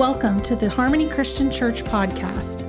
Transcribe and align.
Welcome 0.00 0.40
to 0.44 0.56
the 0.56 0.70
Harmony 0.70 1.06
Christian 1.06 1.50
Church 1.50 1.84
podcast. 1.84 2.64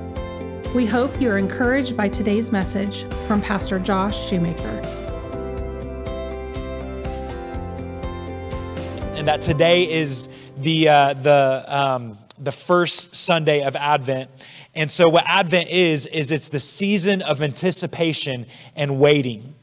We 0.74 0.84
hope 0.84 1.18
you 1.18 1.30
are 1.30 1.38
encouraged 1.38 1.96
by 1.96 2.08
today's 2.08 2.52
message 2.52 3.04
from 3.26 3.40
Pastor 3.40 3.78
Josh 3.78 4.28
Shoemaker. 4.28 4.68
And 9.14 9.26
that 9.26 9.40
today 9.40 9.90
is 9.90 10.28
the, 10.58 10.90
uh, 10.90 11.14
the, 11.14 11.64
um, 11.68 12.18
the 12.38 12.52
first 12.52 13.16
Sunday 13.16 13.62
of 13.62 13.76
Advent. 13.76 14.28
And 14.74 14.90
so, 14.90 15.08
what 15.08 15.24
Advent 15.26 15.70
is, 15.70 16.04
is 16.04 16.30
it's 16.32 16.50
the 16.50 16.60
season 16.60 17.22
of 17.22 17.40
anticipation 17.40 18.44
and 18.76 19.00
waiting. 19.00 19.54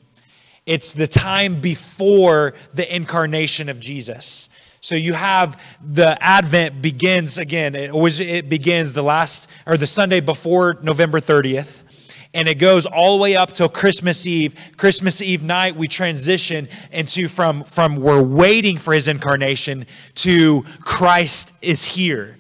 It's 0.66 0.94
the 0.94 1.08
time 1.08 1.62
before 1.62 2.56
the 2.74 2.96
incarnation 2.96 3.70
of 3.70 3.80
Jesus. 3.80 4.50
So 4.82 4.96
you 4.96 5.14
have 5.14 5.62
the 5.82 6.22
Advent 6.24 6.82
begins 6.82 7.38
again. 7.38 7.76
It 7.76 7.92
always 7.92 8.20
it 8.20 8.50
begins 8.50 8.94
the 8.94 9.04
last 9.04 9.50
or 9.66 9.78
the 9.78 9.88
Sunday 9.88 10.20
before 10.20 10.80
November 10.82 11.20
30th. 11.20 11.84
And 12.34 12.48
it 12.48 12.56
goes 12.56 12.86
all 12.86 13.18
the 13.18 13.24
way 13.24 13.36
up 13.36 13.52
till 13.54 13.70
Christmas 13.70 14.28
Eve. 14.28 14.54
Christmas 14.78 15.20
Eve 15.20 15.42
night, 15.42 15.76
we 15.76 15.88
transition 15.88 16.68
into 16.92 17.28
from, 17.28 17.64
from 17.64 17.96
we're 17.96 18.22
waiting 18.22 18.78
for 18.78 18.94
his 18.94 19.08
incarnation 19.08 19.88
to 20.16 20.64
Christ 20.82 21.54
is 21.64 21.84
here 21.84 22.39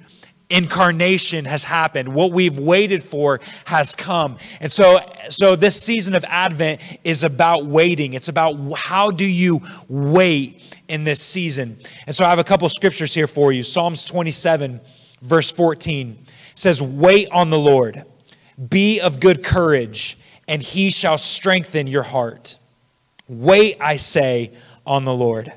incarnation 0.49 1.45
has 1.45 1.63
happened. 1.63 2.13
What 2.13 2.31
we've 2.31 2.57
waited 2.57 3.03
for 3.03 3.39
has 3.65 3.95
come. 3.95 4.37
And 4.59 4.71
so 4.71 4.99
so 5.29 5.55
this 5.55 5.81
season 5.81 6.15
of 6.15 6.25
advent 6.27 6.81
is 7.03 7.23
about 7.23 7.65
waiting. 7.65 8.13
It's 8.13 8.27
about 8.29 8.55
how 8.75 9.11
do 9.11 9.25
you 9.25 9.61
wait 9.87 10.79
in 10.87 11.03
this 11.03 11.21
season? 11.21 11.77
And 12.07 12.15
so 12.15 12.25
i 12.25 12.29
have 12.29 12.39
a 12.39 12.43
couple 12.43 12.67
scriptures 12.69 13.13
here 13.13 13.27
for 13.27 13.51
you. 13.51 13.61
Psalms 13.63 14.05
27 14.05 14.81
verse 15.21 15.51
14 15.51 16.17
says 16.55 16.81
wait 16.81 17.27
on 17.31 17.51
the 17.51 17.59
lord. 17.59 18.03
Be 18.69 18.99
of 18.99 19.19
good 19.19 19.43
courage 19.43 20.17
and 20.47 20.61
he 20.63 20.89
shall 20.89 21.19
strengthen 21.19 21.85
your 21.85 22.03
heart. 22.03 22.57
Wait 23.27 23.77
i 23.79 23.97
say 23.97 24.49
on 24.83 25.05
the 25.05 25.13
lord. 25.13 25.53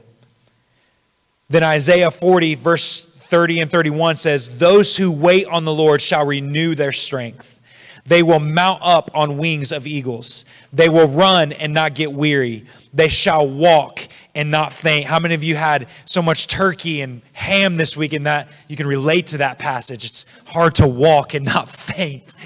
Then 1.49 1.63
isaiah 1.63 2.11
40 2.11 2.57
verse 2.57 3.12
30 3.33 3.61
and 3.61 3.71
31 3.71 4.17
says, 4.17 4.59
Those 4.59 4.95
who 4.95 5.11
wait 5.11 5.47
on 5.47 5.65
the 5.65 5.73
Lord 5.73 6.03
shall 6.03 6.27
renew 6.27 6.75
their 6.75 6.93
strength. 6.93 7.63
They 8.05 8.23
will 8.23 8.41
mount 8.41 8.83
up 8.83 9.11
on 9.15 9.39
wings 9.39 9.73
of 9.73 9.87
eagles. 9.87 10.45
They 10.71 10.91
will 10.91 11.09
run 11.09 11.53
and 11.53 11.73
not 11.73 11.95
get 11.95 12.13
weary. 12.13 12.67
They 12.93 13.09
shall 13.09 13.49
walk 13.49 14.07
and 14.35 14.51
not 14.51 14.71
faint. 14.71 15.07
How 15.07 15.19
many 15.19 15.33
of 15.35 15.43
you 15.43 15.57
had 15.57 15.89
so 16.05 16.21
much 16.21 16.47
turkey 16.47 17.01
and 17.01 17.23
ham 17.33 17.79
this 17.79 17.97
week 17.97 18.13
and 18.13 18.27
that 18.27 18.49
you 18.69 18.77
can 18.77 18.87
relate 18.87 19.29
to 19.29 19.39
that 19.39 19.59
passage? 19.59 20.05
It's 20.05 20.27
hard 20.45 20.75
to 20.75 20.87
walk 20.87 21.33
and 21.33 21.47
not 21.47 21.69
faint, 21.71 22.37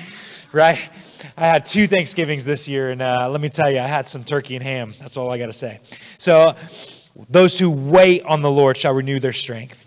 right? 0.53 0.89
I 1.37 1.49
had 1.49 1.67
two 1.67 1.89
Thanksgivings 1.89 2.45
this 2.45 2.69
year, 2.69 2.91
and 2.91 3.03
uh, 3.03 3.29
let 3.29 3.41
me 3.41 3.49
tell 3.49 3.73
you, 3.73 3.81
I 3.81 3.89
had 3.89 4.07
some 4.07 4.23
turkey 4.23 4.55
and 4.55 4.63
ham. 4.63 4.95
That's 5.01 5.17
all 5.17 5.33
I 5.33 5.39
got 5.39 5.47
to 5.47 5.53
say. 5.53 5.81
So, 6.19 6.55
those 7.29 7.59
who 7.59 7.73
wait 7.73 8.23
on 8.23 8.41
the 8.43 8.51
Lord 8.53 8.77
shall 8.77 8.93
renew 8.93 9.19
their 9.19 9.33
strength. 9.33 9.86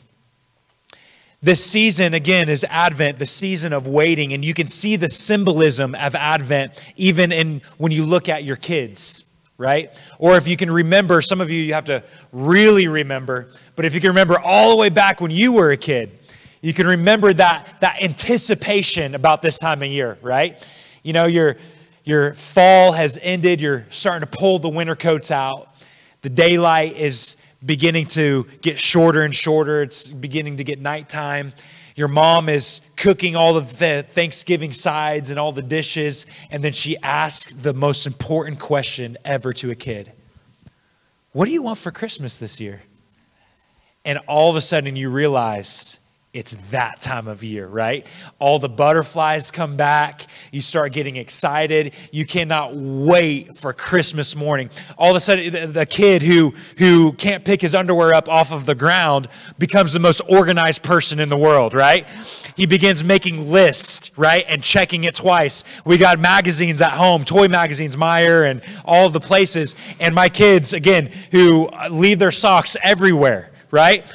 This 1.42 1.64
season, 1.64 2.14
again, 2.14 2.50
is 2.50 2.66
Advent, 2.70 3.18
the 3.18 3.26
season 3.26 3.72
of 3.72 3.88
waiting, 3.88 4.34
and 4.34 4.44
you 4.44 4.54
can 4.54 4.68
see 4.68 4.98
the 4.98 5.08
symbolism 5.08 5.96
of 5.96 6.14
Advent 6.14 6.74
even 6.98 7.32
in 7.32 7.62
when 7.78 7.94
you 7.94 8.06
look 8.06 8.28
at 8.28 8.44
your 8.44 8.58
kids, 8.58 9.24
right? 9.58 9.90
Or 10.18 10.36
if 10.36 10.50
you 10.50 10.58
can 10.58 10.70
remember, 10.70 11.22
some 11.22 11.40
of 11.40 11.50
you, 11.50 11.62
you 11.62 11.74
have 11.76 11.86
to 11.86 12.04
really 12.34 12.90
remember, 12.90 13.48
but 13.78 13.86
if 13.86 13.94
you 13.94 14.02
can 14.02 14.10
remember 14.10 14.38
all 14.38 14.72
the 14.72 14.76
way 14.76 14.90
back 14.90 15.22
when 15.22 15.32
you 15.32 15.54
were 15.54 15.72
a 15.72 15.78
kid, 15.78 16.12
you 16.60 16.74
can 16.74 16.86
remember 16.86 17.32
that, 17.32 17.74
that 17.80 18.02
anticipation 18.04 19.16
about 19.16 19.42
this 19.42 19.58
time 19.60 19.82
of 19.82 19.88
year, 19.88 20.18
right? 20.22 20.62
You 21.04 21.14
know, 21.14 21.26
your, 21.26 21.56
your 22.04 22.34
fall 22.34 22.92
has 22.92 23.18
ended, 23.22 23.62
you're 23.62 23.86
starting 23.88 24.28
to 24.30 24.38
pull 24.38 24.60
the 24.60 24.68
winter 24.68 24.98
coats 24.98 25.32
out, 25.32 25.70
the 26.22 26.30
daylight 26.30 26.98
is 26.98 27.38
beginning 27.66 28.08
to 28.08 28.46
get 28.62 28.80
shorter 28.80 29.24
and 29.24 29.36
shorter. 29.36 29.82
It's 29.82 30.12
beginning 30.12 30.58
to 30.58 30.64
get 30.64 30.80
nighttime. 30.80 31.54
Your 31.96 32.08
mom 32.08 32.48
is 32.48 32.82
cooking 32.96 33.36
all 33.36 33.58
of 33.58 33.78
the 33.78 34.04
Thanksgiving 34.08 34.72
sides 34.72 35.32
and 35.32 35.40
all 35.40 35.52
the 35.52 35.62
dishes, 35.62 36.26
and 36.50 36.64
then 36.64 36.72
she 36.72 36.98
asks 37.00 37.54
the 37.54 37.74
most 37.74 38.08
important 38.08 38.60
question 38.60 39.18
ever 39.26 39.52
to 39.54 39.72
a 39.72 39.76
kid 39.76 40.12
What 41.34 41.46
do 41.46 41.52
you 41.52 41.62
want 41.62 41.78
for 41.78 41.92
Christmas 41.92 42.38
this 42.38 42.60
year? 42.60 42.82
And 44.06 44.20
all 44.28 44.50
of 44.50 44.56
a 44.56 44.62
sudden 44.62 44.96
you 44.96 45.10
realize 45.10 45.99
it's 46.32 46.52
that 46.70 47.02
time 47.02 47.28
of 47.28 47.44
year, 47.44 47.66
right? 47.66 48.06
All 48.38 48.60
the 48.60 48.70
butterflies 48.70 49.50
come 49.50 49.76
back. 49.76 50.28
You 50.52 50.62
start 50.62 50.94
getting 50.94 51.16
excited. 51.16 51.96
You 52.12 52.24
cannot 52.24 52.76
wait 52.76 53.56
for 53.56 53.74
Christmas 53.74 54.36
morning. 54.36 54.70
All 54.96 55.10
of 55.10 55.16
a 55.16 55.20
sudden, 55.20 55.74
the, 55.74 55.88
kid 55.88 56.22
who, 56.22 56.54
who 56.78 57.14
can't 57.14 57.44
pick 57.44 57.62
his 57.62 57.74
underwear 57.74 58.14
up 58.14 58.30
off 58.30 58.52
of 58.52 58.68
the 58.68 58.76
ground 58.76 59.28
becomes 59.58 59.92
the 59.92 60.00
most 60.00 60.22
organized 60.30 60.84
person 60.84 61.20
in 61.20 61.30
the 61.30 61.38
world, 61.38 61.74
right? 61.74 62.06
He 62.56 62.68
begins 62.68 63.04
making 63.04 63.52
lists, 63.52 64.16
right? 64.16 64.46
And 64.48 64.62
checking 64.62 65.06
it 65.06 65.16
twice. 65.16 65.64
We 65.84 65.98
got 65.98 66.20
magazines 66.20 66.80
at 66.80 66.92
home, 66.92 67.24
toy 67.24 67.48
magazines, 67.48 67.96
Meijer, 67.96 68.52
and 68.52 68.62
all 68.86 69.10
the 69.10 69.20
places. 69.20 69.74
And 70.00 70.14
my 70.14 70.30
kids, 70.30 70.74
again, 70.74 71.10
who 71.32 71.72
leave 71.90 72.20
their 72.20 72.32
socks 72.32 72.78
everywhere, 72.84 73.50
right? 73.72 74.06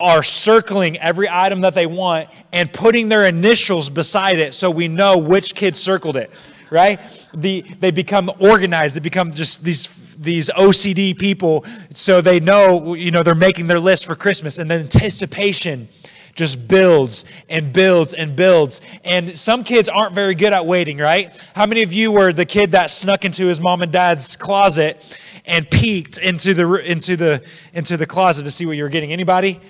Are 0.00 0.22
circling 0.22 0.96
every 0.98 1.28
item 1.30 1.60
that 1.60 1.74
they 1.74 1.86
want 1.86 2.28
and 2.52 2.72
putting 2.72 3.08
their 3.08 3.26
initials 3.26 3.90
beside 3.90 4.38
it 4.38 4.54
so 4.54 4.70
we 4.70 4.88
know 4.88 5.18
which 5.18 5.54
kid 5.54 5.76
circled 5.76 6.16
it, 6.16 6.30
right? 6.70 6.98
The, 7.34 7.60
they 7.80 7.90
become 7.90 8.30
organized. 8.38 8.96
They 8.96 9.00
become 9.00 9.32
just 9.32 9.62
these, 9.62 10.14
these 10.16 10.48
OCD 10.50 11.18
people 11.18 11.64
so 11.92 12.20
they 12.20 12.40
know, 12.40 12.94
you 12.94 13.10
know, 13.10 13.22
they're 13.22 13.34
making 13.34 13.66
their 13.66 13.80
list 13.80 14.06
for 14.06 14.16
Christmas. 14.16 14.58
And 14.58 14.70
the 14.70 14.76
anticipation 14.76 15.88
just 16.34 16.66
builds 16.68 17.24
and 17.48 17.72
builds 17.72 18.14
and 18.14 18.34
builds. 18.34 18.80
And 19.04 19.30
some 19.30 19.64
kids 19.64 19.88
aren't 19.88 20.14
very 20.14 20.34
good 20.34 20.52
at 20.52 20.64
waiting, 20.64 20.96
right? 20.96 21.30
How 21.54 21.66
many 21.66 21.82
of 21.82 21.92
you 21.92 22.12
were 22.12 22.32
the 22.32 22.46
kid 22.46 22.72
that 22.72 22.90
snuck 22.90 23.24
into 23.24 23.46
his 23.46 23.60
mom 23.60 23.82
and 23.82 23.92
dad's 23.92 24.36
closet 24.36 25.02
and 25.44 25.70
peeked 25.70 26.18
into 26.18 26.54
the, 26.54 26.74
into 26.90 27.16
the, 27.16 27.44
into 27.74 27.96
the 27.96 28.06
closet 28.06 28.44
to 28.44 28.50
see 28.50 28.64
what 28.64 28.76
you 28.76 28.84
were 28.84 28.88
getting? 28.88 29.12
Anybody? 29.12 29.60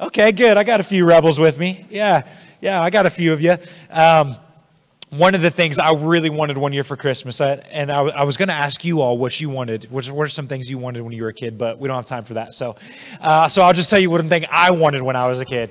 Okay, 0.00 0.30
good. 0.30 0.56
I 0.56 0.62
got 0.62 0.78
a 0.78 0.84
few 0.84 1.04
rebels 1.04 1.40
with 1.40 1.58
me. 1.58 1.84
Yeah, 1.90 2.22
yeah, 2.60 2.80
I 2.80 2.88
got 2.88 3.06
a 3.06 3.10
few 3.10 3.32
of 3.32 3.40
you. 3.40 3.56
Um, 3.90 4.36
one 5.10 5.34
of 5.34 5.40
the 5.40 5.50
things 5.50 5.80
I 5.80 5.92
really 5.92 6.30
wanted 6.30 6.56
one 6.56 6.72
year 6.72 6.84
for 6.84 6.96
Christmas, 6.96 7.40
I, 7.40 7.54
and 7.72 7.90
I, 7.90 8.02
I 8.02 8.22
was 8.22 8.36
going 8.36 8.48
to 8.48 8.54
ask 8.54 8.84
you 8.84 9.00
all 9.00 9.18
what 9.18 9.40
you 9.40 9.50
wanted. 9.50 9.90
What, 9.90 10.08
are 10.08 10.28
some 10.28 10.46
things 10.46 10.70
you 10.70 10.78
wanted 10.78 11.02
when 11.02 11.12
you 11.12 11.24
were 11.24 11.30
a 11.30 11.34
kid? 11.34 11.58
But 11.58 11.80
we 11.80 11.88
don't 11.88 11.96
have 11.96 12.04
time 12.04 12.22
for 12.22 12.34
that. 12.34 12.52
So, 12.52 12.76
uh, 13.20 13.48
so 13.48 13.62
I'll 13.62 13.72
just 13.72 13.90
tell 13.90 13.98
you 13.98 14.08
one 14.08 14.28
thing 14.28 14.46
I 14.52 14.70
wanted 14.70 15.02
when 15.02 15.16
I 15.16 15.26
was 15.26 15.40
a 15.40 15.44
kid 15.44 15.70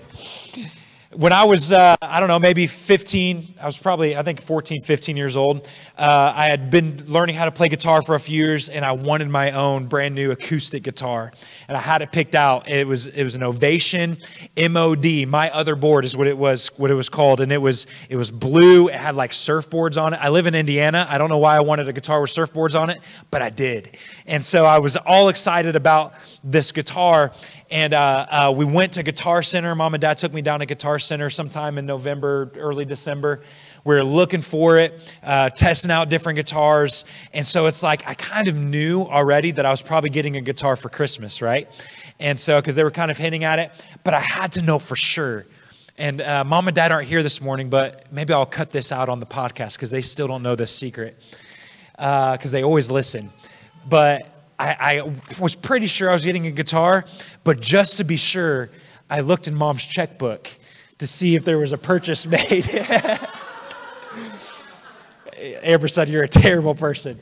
when 1.14 1.32
I 1.32 1.46
was, 1.46 1.72
uh, 1.72 1.96
I 2.02 2.20
don't 2.20 2.28
know, 2.28 2.40
maybe 2.40 2.68
15, 2.68 3.56
I 3.62 3.66
was 3.66 3.78
probably, 3.78 4.18
I 4.18 4.24
think 4.24 4.42
14, 4.42 4.82
15 4.82 5.16
years 5.16 5.38
old. 5.38 5.66
Uh, 5.98 6.34
I 6.36 6.48
had 6.48 6.70
been 6.70 7.06
learning 7.08 7.36
how 7.36 7.46
to 7.46 7.52
play 7.52 7.70
guitar 7.70 8.02
for 8.02 8.16
a 8.16 8.20
few 8.20 8.38
years, 8.44 8.68
and 8.68 8.84
I 8.84 8.92
wanted 8.92 9.30
my 9.30 9.52
own 9.52 9.88
brand 9.88 10.16
new 10.16 10.32
acoustic 10.32 10.84
guitar. 10.84 11.32
And 11.70 11.78
I 11.78 11.80
had 11.80 12.02
it 12.02 12.12
picked 12.12 12.36
out. 12.36 12.68
It 12.68 12.86
was 12.86 13.08
it 13.08 13.24
was 13.24 13.36
an 13.36 13.44
Ovation 13.44 14.18
MOD. 14.58 15.28
My 15.28 15.50
other 15.52 15.76
board 15.76 16.04
is 16.04 16.16
what 16.16 16.28
it 16.28 16.38
was 16.38 16.68
what 16.78 16.92
it 16.92 16.94
was 16.94 17.10
called, 17.10 17.40
and 17.40 17.52
it 17.52 17.62
was 17.62 17.88
it 18.10 18.18
was 18.18 18.30
blue. 18.30 18.90
It 18.90 18.96
had 18.96 19.16
like 19.16 19.32
surfboards 19.32 20.02
on 20.02 20.14
it. 20.14 20.20
I 20.22 20.30
live 20.30 20.46
in 20.46 20.56
Indiana. 20.56 21.08
I 21.10 21.18
don't 21.18 21.30
know 21.30 21.38
why 21.38 21.56
I 21.56 21.62
wanted 21.62 21.88
a 21.88 21.94
guitar 21.94 22.22
with 22.22 22.32
surfboards 22.32 22.80
on 22.80 22.90
it, 22.90 23.00
but 23.32 23.42
I 23.42 23.50
did. 23.50 23.98
And 24.26 24.44
so 24.46 24.66
I 24.66 24.80
was 24.80 24.98
all 24.98 25.30
excited 25.30 25.76
about 25.76 26.14
this 26.44 26.72
guitar. 26.72 27.32
And 27.70 27.94
uh, 27.94 28.26
uh, 28.30 28.54
we 28.56 28.64
went 28.64 28.94
to 28.94 29.04
Guitar 29.04 29.44
Center. 29.44 29.76
Mom 29.76 29.94
and 29.94 30.02
Dad 30.02 30.18
took 30.18 30.34
me 30.34 30.42
down 30.42 30.62
to 30.62 30.66
Guitar 30.66 31.00
Center 31.00 31.30
sometime 31.30 31.78
in 31.78 31.86
November, 31.86 32.50
early 32.56 32.86
December. 32.86 33.42
We 33.84 33.96
are 33.96 34.04
looking 34.04 34.42
for 34.42 34.78
it, 34.78 35.16
uh, 35.22 35.50
testing 35.50 35.92
out 35.92 36.10
different 36.10 36.38
guitars. 36.38 37.04
And 37.34 37.46
so 37.46 37.66
it's 37.66 37.84
like 37.84 38.08
I 38.08 38.14
kind 38.14 38.48
of 38.48 38.56
knew 38.56 39.02
already 39.02 39.52
that 39.52 39.66
I 39.66 39.72
was 39.72 39.82
probably 39.82 40.10
getting 40.10 40.38
a 40.38 40.42
guitar 40.42 40.78
for 40.78 40.88
Christmas, 40.88 41.42
right? 41.42 41.68
And 42.20 42.40
so, 42.40 42.60
because 42.62 42.76
they 42.76 42.84
were 42.84 42.92
kind 42.92 43.12
of 43.12 43.18
hinting 43.18 43.44
at 43.44 43.60
it, 43.60 43.72
but 44.04 44.14
I 44.14 44.22
had 44.22 44.54
to 44.54 44.62
know 44.62 44.80
for 44.80 44.96
sure. 44.96 45.46
And 45.98 46.22
uh, 46.22 46.44
mom 46.44 46.68
and 46.68 46.76
dad 46.76 46.92
aren't 46.92 47.08
here 47.08 47.22
this 47.24 47.42
morning, 47.42 47.70
but 47.70 48.12
maybe 48.14 48.32
I'll 48.32 48.46
cut 48.46 48.72
this 48.72 48.92
out 48.92 49.10
on 49.10 49.20
the 49.20 49.26
podcast 49.26 49.74
because 49.74 49.92
they 49.92 50.02
still 50.02 50.28
don't 50.28 50.44
know 50.44 50.56
this 50.56 50.74
secret 50.74 51.18
because 51.96 52.46
uh, 52.46 52.52
they 52.52 52.64
always 52.64 52.90
listen. 52.90 53.32
But 53.90 54.37
I, 54.60 54.76
I 54.80 55.14
was 55.40 55.56
pretty 55.56 55.88
sure 55.88 56.10
I 56.10 56.14
was 56.14 56.26
getting 56.26 56.48
a 56.48 56.52
guitar, 56.52 57.06
but 57.44 57.60
just 57.60 57.98
to 57.98 58.04
be 58.04 58.18
sure, 58.18 58.70
I 59.10 59.22
looked 59.22 59.48
in 59.48 59.56
mom's 59.56 59.86
checkbook 59.86 60.50
to 60.98 61.08
see 61.08 61.36
if 61.36 61.46
there 61.46 61.60
was 61.60 61.74
a 61.74 61.78
purchase 61.78 62.26
made. 62.28 62.68
Amber 65.62 65.88
said, 65.88 66.10
You're 66.10 66.24
a 66.24 66.28
terrible 66.28 66.76
person. 66.76 67.20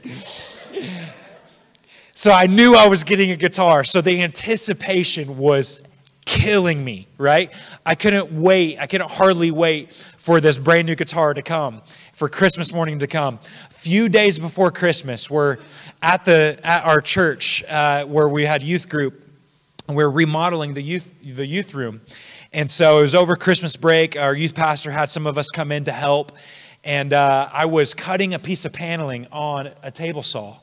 So 2.13 2.31
I 2.31 2.47
knew 2.47 2.75
I 2.75 2.87
was 2.87 3.03
getting 3.03 3.31
a 3.31 3.35
guitar. 3.35 3.83
So 3.83 3.99
the 3.99 4.23
anticipation 4.23 5.37
was 5.37 5.81
killing 6.23 6.83
me, 6.83 7.07
right? 7.17 7.53
I 7.85 7.95
couldn't 7.95 8.31
wait. 8.31 8.79
I 8.79 8.87
couldn't 8.87 9.11
hardly 9.11 9.51
wait 9.51 9.91
for 9.91 10.39
this 10.39 10.57
brand 10.57 10.87
new 10.87 10.95
guitar 10.95 11.33
to 11.33 11.41
come, 11.41 11.81
for 12.15 12.29
Christmas 12.29 12.71
morning 12.71 12.99
to 12.99 13.07
come. 13.07 13.39
A 13.69 13.73
few 13.73 14.07
days 14.07 14.39
before 14.39 14.71
Christmas, 14.71 15.29
we're 15.29 15.57
at 16.01 16.23
the 16.23 16.57
at 16.63 16.85
our 16.85 17.01
church 17.01 17.61
uh, 17.65 18.05
where 18.05 18.29
we 18.29 18.45
had 18.45 18.63
youth 18.63 18.87
group, 18.87 19.21
and 19.89 19.97
we 19.97 20.03
we're 20.03 20.09
remodeling 20.09 20.75
the 20.75 20.81
youth 20.81 21.13
the 21.21 21.45
youth 21.45 21.73
room, 21.73 21.99
and 22.53 22.69
so 22.69 22.99
it 22.99 23.01
was 23.01 23.15
over 23.15 23.35
Christmas 23.35 23.75
break. 23.75 24.15
Our 24.15 24.33
youth 24.33 24.55
pastor 24.55 24.91
had 24.91 25.09
some 25.09 25.27
of 25.27 25.37
us 25.37 25.51
come 25.51 25.73
in 25.73 25.83
to 25.83 25.91
help, 25.91 26.31
and 26.85 27.11
uh, 27.11 27.49
I 27.51 27.65
was 27.65 27.93
cutting 27.93 28.33
a 28.33 28.39
piece 28.39 28.63
of 28.63 28.71
paneling 28.71 29.27
on 29.33 29.71
a 29.83 29.91
table 29.91 30.23
saw. 30.23 30.59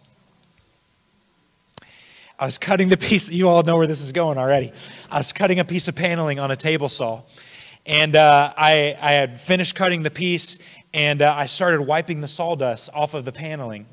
I 2.38 2.46
was 2.46 2.56
cutting 2.56 2.88
the 2.88 2.96
piece, 2.96 3.28
you 3.28 3.50
all 3.50 3.62
know 3.62 3.76
where 3.76 3.86
this 3.86 4.00
is 4.00 4.10
going 4.10 4.38
already. 4.38 4.72
I 5.10 5.18
was 5.18 5.34
cutting 5.34 5.60
a 5.60 5.64
piece 5.66 5.86
of 5.86 5.94
paneling 5.94 6.40
on 6.40 6.50
a 6.50 6.56
table 6.56 6.88
saw. 6.88 7.22
And 7.84 8.14
uh, 8.14 8.52
I, 8.56 8.96
I 9.00 9.12
had 9.12 9.40
finished 9.40 9.74
cutting 9.74 10.04
the 10.04 10.10
piece, 10.10 10.60
and 10.94 11.22
uh, 11.22 11.34
I 11.36 11.46
started 11.46 11.82
wiping 11.82 12.20
the 12.20 12.28
sawdust 12.28 12.90
off 12.92 13.14
of 13.14 13.24
the 13.24 13.32
paneling. 13.32 13.86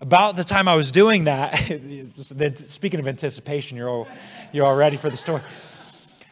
About 0.00 0.36
the 0.36 0.44
time 0.44 0.68
I 0.68 0.76
was 0.76 0.92
doing 0.92 1.24
that, 1.24 1.56
speaking 2.54 3.00
of 3.00 3.08
anticipation, 3.08 3.76
you're 3.76 3.88
all, 3.88 4.08
you're 4.52 4.64
all 4.64 4.76
ready 4.76 4.96
for 4.96 5.10
the 5.10 5.16
story. 5.16 5.42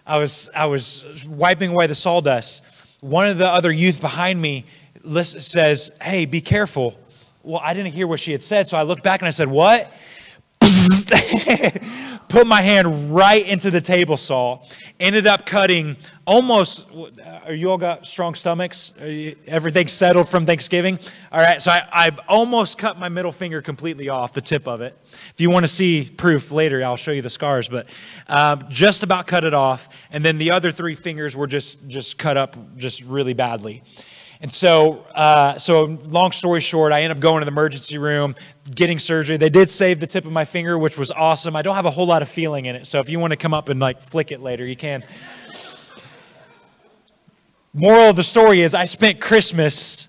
I 0.06 0.16
was, 0.16 0.48
I 0.54 0.66
was 0.66 1.26
wiping 1.26 1.72
away 1.72 1.86
the 1.86 1.94
sawdust. 1.94 2.64
One 3.00 3.26
of 3.26 3.36
the 3.38 3.46
other 3.48 3.70
youth 3.70 4.00
behind 4.00 4.40
me 4.40 4.64
says, 5.22 5.92
Hey, 6.00 6.24
be 6.24 6.40
careful. 6.40 6.98
Well, 7.42 7.60
I 7.62 7.74
didn't 7.74 7.92
hear 7.92 8.06
what 8.06 8.20
she 8.20 8.32
had 8.32 8.42
said, 8.42 8.68
so 8.68 8.76
I 8.76 8.82
looked 8.82 9.02
back 9.02 9.20
and 9.20 9.28
I 9.28 9.32
said, 9.32 9.48
What? 9.48 9.92
put 12.28 12.46
my 12.46 12.62
hand 12.62 13.14
right 13.14 13.46
into 13.46 13.70
the 13.70 13.80
table 13.80 14.16
saw. 14.16 14.62
Ended 15.00 15.26
up 15.26 15.46
cutting 15.46 15.96
almost. 16.26 16.84
Are 17.44 17.54
you 17.54 17.70
all 17.70 17.78
got 17.78 18.06
strong 18.06 18.34
stomachs? 18.34 18.92
Everything 19.46 19.88
settled 19.88 20.28
from 20.28 20.46
Thanksgiving? 20.46 20.98
All 21.32 21.40
right, 21.40 21.60
so 21.60 21.70
I, 21.70 21.88
I 21.92 22.10
almost 22.28 22.78
cut 22.78 22.98
my 22.98 23.08
middle 23.08 23.32
finger 23.32 23.62
completely 23.62 24.08
off 24.08 24.32
the 24.32 24.40
tip 24.40 24.66
of 24.68 24.80
it. 24.80 24.96
If 25.32 25.40
you 25.40 25.50
want 25.50 25.64
to 25.64 25.68
see 25.68 26.04
proof 26.04 26.50
later, 26.50 26.84
I'll 26.84 26.96
show 26.96 27.12
you 27.12 27.22
the 27.22 27.30
scars, 27.30 27.68
but 27.68 27.88
um, 28.28 28.66
just 28.68 29.02
about 29.02 29.26
cut 29.26 29.44
it 29.44 29.54
off. 29.54 29.88
And 30.10 30.24
then 30.24 30.38
the 30.38 30.50
other 30.50 30.70
three 30.70 30.94
fingers 30.94 31.34
were 31.34 31.46
just, 31.46 31.88
just 31.88 32.18
cut 32.18 32.36
up 32.36 32.56
just 32.76 33.02
really 33.02 33.34
badly. 33.34 33.82
And 34.40 34.52
so, 34.52 35.04
uh, 35.14 35.58
so 35.58 35.84
long 36.04 36.30
story 36.30 36.60
short, 36.60 36.92
I 36.92 37.02
end 37.02 37.10
up 37.10 37.18
going 37.18 37.40
to 37.40 37.44
the 37.44 37.50
emergency 37.50 37.98
room, 37.98 38.36
getting 38.72 39.00
surgery. 39.00 39.36
They 39.36 39.48
did 39.48 39.68
save 39.68 39.98
the 39.98 40.06
tip 40.06 40.24
of 40.24 40.30
my 40.30 40.44
finger, 40.44 40.78
which 40.78 40.96
was 40.96 41.10
awesome. 41.10 41.56
I 41.56 41.62
don't 41.62 41.74
have 41.74 41.86
a 41.86 41.90
whole 41.90 42.06
lot 42.06 42.22
of 42.22 42.28
feeling 42.28 42.66
in 42.66 42.76
it, 42.76 42.86
so 42.86 43.00
if 43.00 43.08
you 43.08 43.18
want 43.18 43.32
to 43.32 43.36
come 43.36 43.52
up 43.52 43.68
and 43.68 43.80
like 43.80 44.00
flick 44.00 44.30
it 44.30 44.40
later, 44.40 44.64
you 44.64 44.76
can. 44.76 45.02
Moral 47.74 48.10
of 48.10 48.16
the 48.16 48.24
story 48.24 48.60
is 48.60 48.74
I 48.74 48.84
spent 48.84 49.20
Christmas 49.20 50.08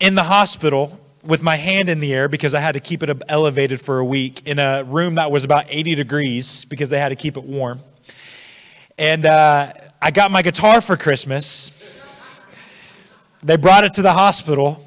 in 0.00 0.16
the 0.16 0.24
hospital 0.24 0.98
with 1.22 1.42
my 1.42 1.56
hand 1.56 1.88
in 1.88 2.00
the 2.00 2.12
air 2.12 2.28
because 2.28 2.54
I 2.54 2.60
had 2.60 2.72
to 2.72 2.80
keep 2.80 3.02
it 3.02 3.22
elevated 3.28 3.80
for 3.80 4.00
a 4.00 4.04
week 4.04 4.46
in 4.46 4.58
a 4.58 4.84
room 4.84 5.14
that 5.14 5.30
was 5.30 5.44
about 5.44 5.66
80 5.68 5.94
degrees 5.94 6.64
because 6.64 6.90
they 6.90 6.98
had 6.98 7.08
to 7.10 7.16
keep 7.16 7.36
it 7.36 7.44
warm. 7.44 7.80
And 8.98 9.26
uh, 9.26 9.72
I 10.02 10.10
got 10.10 10.30
my 10.30 10.42
guitar 10.42 10.80
for 10.80 10.96
Christmas 10.96 11.70
they 13.44 13.56
brought 13.56 13.84
it 13.84 13.92
to 13.92 14.02
the 14.02 14.12
hospital. 14.12 14.82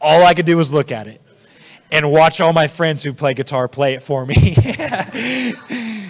All 0.00 0.24
I 0.24 0.34
could 0.34 0.46
do 0.46 0.56
was 0.56 0.72
look 0.72 0.92
at 0.92 1.06
it 1.06 1.20
and 1.92 2.10
watch 2.10 2.40
all 2.40 2.52
my 2.52 2.66
friends 2.66 3.02
who 3.02 3.12
play 3.12 3.34
guitar 3.34 3.68
play 3.68 3.94
it 3.94 4.02
for 4.02 4.26
me. 4.26 4.34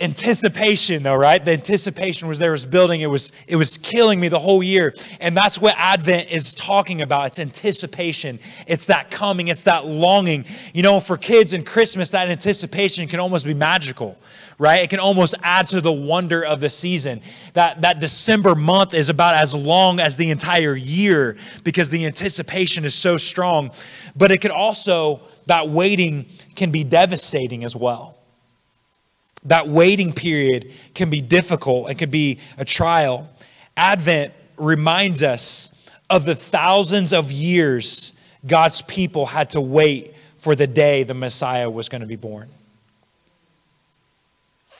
anticipation 0.00 1.02
though 1.04 1.14
right? 1.14 1.44
The 1.44 1.52
anticipation 1.52 2.26
was 2.26 2.38
there 2.38 2.50
was 2.50 2.66
building 2.66 3.02
it 3.02 3.06
was 3.06 3.30
it 3.46 3.56
was 3.56 3.78
killing 3.78 4.20
me 4.20 4.28
the 4.28 4.38
whole 4.38 4.62
year. 4.62 4.94
And 5.20 5.36
that's 5.36 5.58
what 5.58 5.74
advent 5.78 6.30
is 6.30 6.54
talking 6.54 7.00
about. 7.00 7.28
It's 7.28 7.38
anticipation. 7.38 8.38
It's 8.66 8.86
that 8.86 9.10
coming. 9.10 9.48
It's 9.48 9.62
that 9.64 9.86
longing. 9.86 10.44
You 10.74 10.82
know 10.82 11.00
for 11.00 11.16
kids 11.16 11.52
and 11.52 11.64
christmas 11.64 12.10
that 12.10 12.28
anticipation 12.28 13.06
can 13.08 13.20
almost 13.20 13.46
be 13.46 13.54
magical 13.54 14.18
right? 14.58 14.82
It 14.82 14.90
can 14.90 14.98
almost 14.98 15.34
add 15.42 15.68
to 15.68 15.80
the 15.80 15.92
wonder 15.92 16.44
of 16.44 16.60
the 16.60 16.70
season. 16.70 17.20
That, 17.54 17.82
that 17.82 18.00
December 18.00 18.54
month 18.54 18.94
is 18.94 19.08
about 19.08 19.34
as 19.36 19.54
long 19.54 20.00
as 20.00 20.16
the 20.16 20.30
entire 20.30 20.74
year 20.74 21.36
because 21.64 21.90
the 21.90 22.06
anticipation 22.06 22.84
is 22.84 22.94
so 22.94 23.16
strong. 23.16 23.72
But 24.16 24.30
it 24.30 24.40
could 24.40 24.50
also, 24.50 25.20
that 25.46 25.68
waiting 25.68 26.26
can 26.54 26.70
be 26.70 26.84
devastating 26.84 27.64
as 27.64 27.74
well. 27.74 28.18
That 29.44 29.68
waiting 29.68 30.12
period 30.12 30.72
can 30.94 31.10
be 31.10 31.20
difficult, 31.20 31.90
it 31.90 31.98
can 31.98 32.10
be 32.10 32.38
a 32.58 32.64
trial. 32.64 33.28
Advent 33.76 34.32
reminds 34.56 35.22
us 35.22 35.70
of 36.08 36.24
the 36.24 36.34
thousands 36.34 37.12
of 37.12 37.32
years 37.32 38.12
God's 38.46 38.82
people 38.82 39.26
had 39.26 39.50
to 39.50 39.60
wait 39.60 40.14
for 40.38 40.54
the 40.54 40.66
day 40.66 41.02
the 41.02 41.14
Messiah 41.14 41.70
was 41.70 41.88
going 41.88 42.02
to 42.02 42.06
be 42.06 42.16
born 42.16 42.48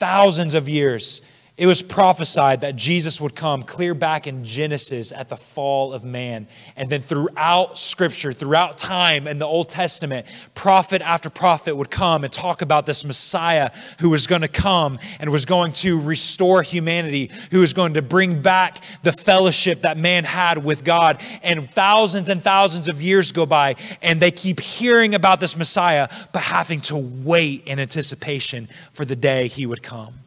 thousands 0.03 0.53
of 0.55 0.69
years 0.69 1.23
it 1.59 1.67
was 1.67 1.83
prophesied 1.83 2.63
that 2.63 2.77
Jesus 2.77 3.21
would 3.21 3.35
come 3.35 3.63
clear 3.63 3.93
back 3.93 4.27
in 4.27 4.43
Genesis 4.43 5.13
at 5.13 5.29
the 5.29 5.37
fall 5.37 5.93
of 5.93 6.03
man. 6.03 6.49
And 6.77 6.89
then 6.89 7.03
throughout 7.03 7.79
Scripture, 7.79 8.33
throughout 8.33 8.79
time 8.79 9.29
in 9.29 9.39
the 9.39 9.47
Old 9.47 9.69
Testament, 9.69 10.27
prophet 10.55 11.03
after 11.03 11.29
prophet 11.29 11.77
would 11.77 11.91
come 11.91 12.25
and 12.25 12.33
talk 12.33 12.63
about 12.63 12.87
this 12.87 13.05
Messiah 13.05 13.71
who 13.99 14.09
was 14.09 14.27
going 14.27 14.41
to 14.41 14.49
come 14.49 14.99
and 15.21 15.31
was 15.31 15.45
going 15.45 15.75
to 15.75 16.01
restore 16.01 16.63
humanity, 16.63 17.31
who 17.51 17.61
was 17.61 17.75
going 17.75 17.95
to 17.95 18.03
bring 18.03 18.41
back 18.41 18.83
the 19.03 19.13
fellowship 19.13 19.83
that 19.83 19.99
man 19.99 20.25
had 20.25 20.65
with 20.65 20.85
God. 20.85 21.21
And 21.43 21.69
thousands 21.69 22.31
and 22.31 22.43
thousands 22.43 22.89
of 22.89 23.03
years 23.03 23.31
go 23.31 23.45
by, 23.45 23.77
and 24.01 24.21
they 24.21 24.31
keep 24.31 24.59
hearing 24.59 25.15
about 25.15 25.39
this 25.39 25.55
Messiah, 25.55 26.09
but 26.33 26.41
having 26.41 26.81
to 26.83 26.97
wait 26.97 27.65
in 27.67 27.79
anticipation 27.79 28.71
for 28.95 29.05
the 29.05 29.17
day 29.17 29.49
he 29.49 29.67
would 29.67 29.83
come. 29.83 30.22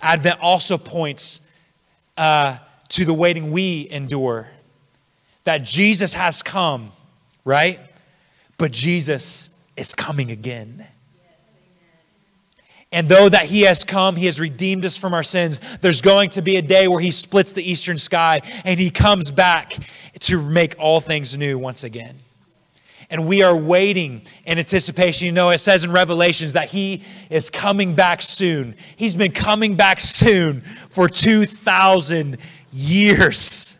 Advent 0.00 0.40
also 0.40 0.78
points 0.78 1.40
uh, 2.16 2.58
to 2.88 3.04
the 3.04 3.14
waiting 3.14 3.50
we 3.50 3.88
endure. 3.90 4.48
That 5.44 5.62
Jesus 5.62 6.14
has 6.14 6.42
come, 6.42 6.92
right? 7.44 7.80
But 8.58 8.72
Jesus 8.72 9.50
is 9.76 9.94
coming 9.94 10.30
again. 10.30 10.86
And 12.92 13.08
though 13.08 13.28
that 13.28 13.46
he 13.46 13.62
has 13.62 13.84
come, 13.84 14.16
he 14.16 14.26
has 14.26 14.40
redeemed 14.40 14.84
us 14.84 14.96
from 14.96 15.12
our 15.12 15.22
sins, 15.22 15.60
there's 15.80 16.00
going 16.00 16.30
to 16.30 16.42
be 16.42 16.56
a 16.56 16.62
day 16.62 16.88
where 16.88 17.00
he 17.00 17.10
splits 17.10 17.52
the 17.52 17.68
eastern 17.68 17.98
sky 17.98 18.40
and 18.64 18.78
he 18.78 18.90
comes 18.90 19.30
back 19.30 19.76
to 20.20 20.40
make 20.40 20.74
all 20.78 21.00
things 21.00 21.36
new 21.36 21.58
once 21.58 21.84
again 21.84 22.16
and 23.10 23.26
we 23.26 23.42
are 23.42 23.56
waiting 23.56 24.22
in 24.44 24.58
anticipation. 24.58 25.26
You 25.26 25.32
know, 25.32 25.50
it 25.50 25.58
says 25.58 25.84
in 25.84 25.92
Revelations 25.92 26.54
that 26.54 26.68
He 26.68 27.02
is 27.30 27.50
coming 27.50 27.94
back 27.94 28.22
soon. 28.22 28.74
He's 28.96 29.14
been 29.14 29.32
coming 29.32 29.76
back 29.76 30.00
soon 30.00 30.60
for 30.60 31.08
2,000 31.08 32.38
years. 32.72 33.78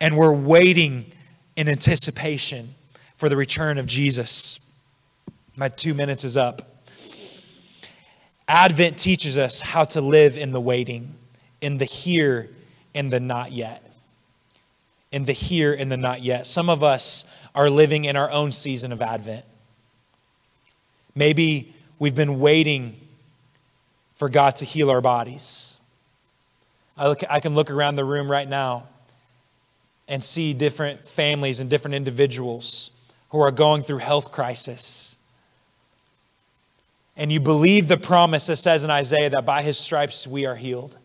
And 0.00 0.16
we're 0.16 0.32
waiting 0.32 1.12
in 1.56 1.68
anticipation 1.68 2.74
for 3.16 3.28
the 3.28 3.36
return 3.36 3.78
of 3.78 3.86
Jesus. 3.86 4.58
My 5.56 5.68
two 5.68 5.94
minutes 5.94 6.24
is 6.24 6.36
up. 6.36 6.82
Advent 8.48 8.98
teaches 8.98 9.38
us 9.38 9.60
how 9.60 9.84
to 9.84 10.00
live 10.00 10.36
in 10.36 10.52
the 10.52 10.60
waiting, 10.60 11.14
in 11.60 11.78
the 11.78 11.84
here 11.84 12.50
and 12.94 13.12
the 13.12 13.20
not 13.20 13.52
yet. 13.52 13.93
In 15.14 15.26
the 15.26 15.32
here 15.32 15.72
and 15.72 15.92
the 15.92 15.96
not 15.96 16.22
yet. 16.22 16.44
Some 16.44 16.68
of 16.68 16.82
us 16.82 17.24
are 17.54 17.70
living 17.70 18.04
in 18.04 18.16
our 18.16 18.28
own 18.32 18.50
season 18.50 18.90
of 18.90 19.00
Advent. 19.00 19.44
Maybe 21.14 21.72
we've 22.00 22.16
been 22.16 22.40
waiting 22.40 22.96
for 24.16 24.28
God 24.28 24.56
to 24.56 24.64
heal 24.64 24.90
our 24.90 25.00
bodies. 25.00 25.78
I, 26.96 27.06
look, 27.06 27.20
I 27.30 27.38
can 27.38 27.54
look 27.54 27.70
around 27.70 27.94
the 27.94 28.04
room 28.04 28.28
right 28.28 28.48
now 28.48 28.88
and 30.08 30.20
see 30.20 30.52
different 30.52 31.06
families 31.06 31.60
and 31.60 31.70
different 31.70 31.94
individuals 31.94 32.90
who 33.28 33.38
are 33.38 33.52
going 33.52 33.84
through 33.84 33.98
health 33.98 34.32
crisis. 34.32 35.16
And 37.16 37.30
you 37.30 37.38
believe 37.38 37.86
the 37.86 37.98
promise 37.98 38.46
that 38.46 38.56
says 38.56 38.82
in 38.82 38.90
Isaiah 38.90 39.30
that 39.30 39.46
by 39.46 39.62
his 39.62 39.78
stripes 39.78 40.26
we 40.26 40.44
are 40.44 40.56
healed. 40.56 40.98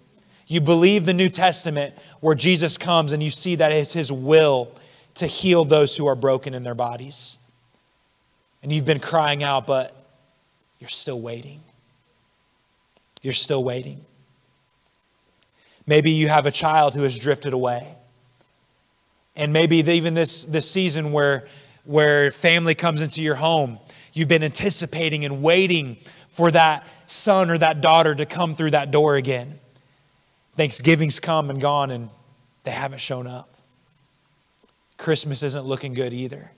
You 0.49 0.59
believe 0.59 1.05
the 1.05 1.13
New 1.13 1.29
Testament 1.29 1.93
where 2.21 2.33
Jesus 2.33 2.77
comes 2.77 3.13
and 3.13 3.21
you 3.21 3.29
see 3.29 3.55
that 3.55 3.71
it's 3.71 3.93
his 3.93 4.11
will 4.11 4.71
to 5.15 5.27
heal 5.27 5.63
those 5.63 5.95
who 5.95 6.07
are 6.07 6.15
broken 6.15 6.55
in 6.55 6.63
their 6.63 6.73
bodies. 6.73 7.37
And 8.63 8.71
you've 8.73 8.83
been 8.83 8.99
crying 8.99 9.43
out, 9.43 9.67
but 9.67 9.95
you're 10.79 10.89
still 10.89 11.21
waiting. 11.21 11.61
You're 13.21 13.33
still 13.33 13.63
waiting. 13.63 14.03
Maybe 15.85 16.11
you 16.11 16.29
have 16.29 16.47
a 16.47 16.51
child 16.51 16.95
who 16.95 17.03
has 17.03 17.17
drifted 17.17 17.53
away. 17.53 17.95
And 19.35 19.53
maybe 19.53 19.77
even 19.77 20.15
this, 20.15 20.45
this 20.45 20.69
season 20.69 21.11
where, 21.11 21.47
where 21.85 22.31
family 22.31 22.73
comes 22.73 23.03
into 23.03 23.21
your 23.21 23.35
home, 23.35 23.77
you've 24.13 24.27
been 24.27 24.43
anticipating 24.43 25.25
and 25.25 25.43
waiting 25.43 25.97
for 26.29 26.49
that 26.51 26.87
son 27.05 27.51
or 27.51 27.59
that 27.59 27.81
daughter 27.81 28.15
to 28.15 28.25
come 28.25 28.55
through 28.55 28.71
that 28.71 28.89
door 28.89 29.15
again. 29.15 29.59
Thanksgiving's 30.59 31.21
come 31.21 31.49
and 31.49 31.61
gone, 31.61 31.89
and 31.89 32.09
they 32.65 32.71
haven't 32.71 32.99
shown 32.99 33.27
up. 33.27 33.55
Christmas 34.97 35.41
isn't 35.41 35.63
looking 35.63 35.93
good 35.93 36.11
either. 36.11 36.51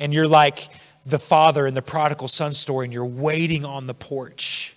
And 0.00 0.12
you're 0.12 0.26
like 0.26 0.68
the 1.06 1.20
father 1.20 1.64
in 1.64 1.74
the 1.74 1.80
prodigal 1.80 2.26
son 2.26 2.52
story, 2.52 2.86
and 2.86 2.92
you're 2.92 3.04
waiting 3.06 3.64
on 3.64 3.86
the 3.86 3.94
porch, 3.94 4.74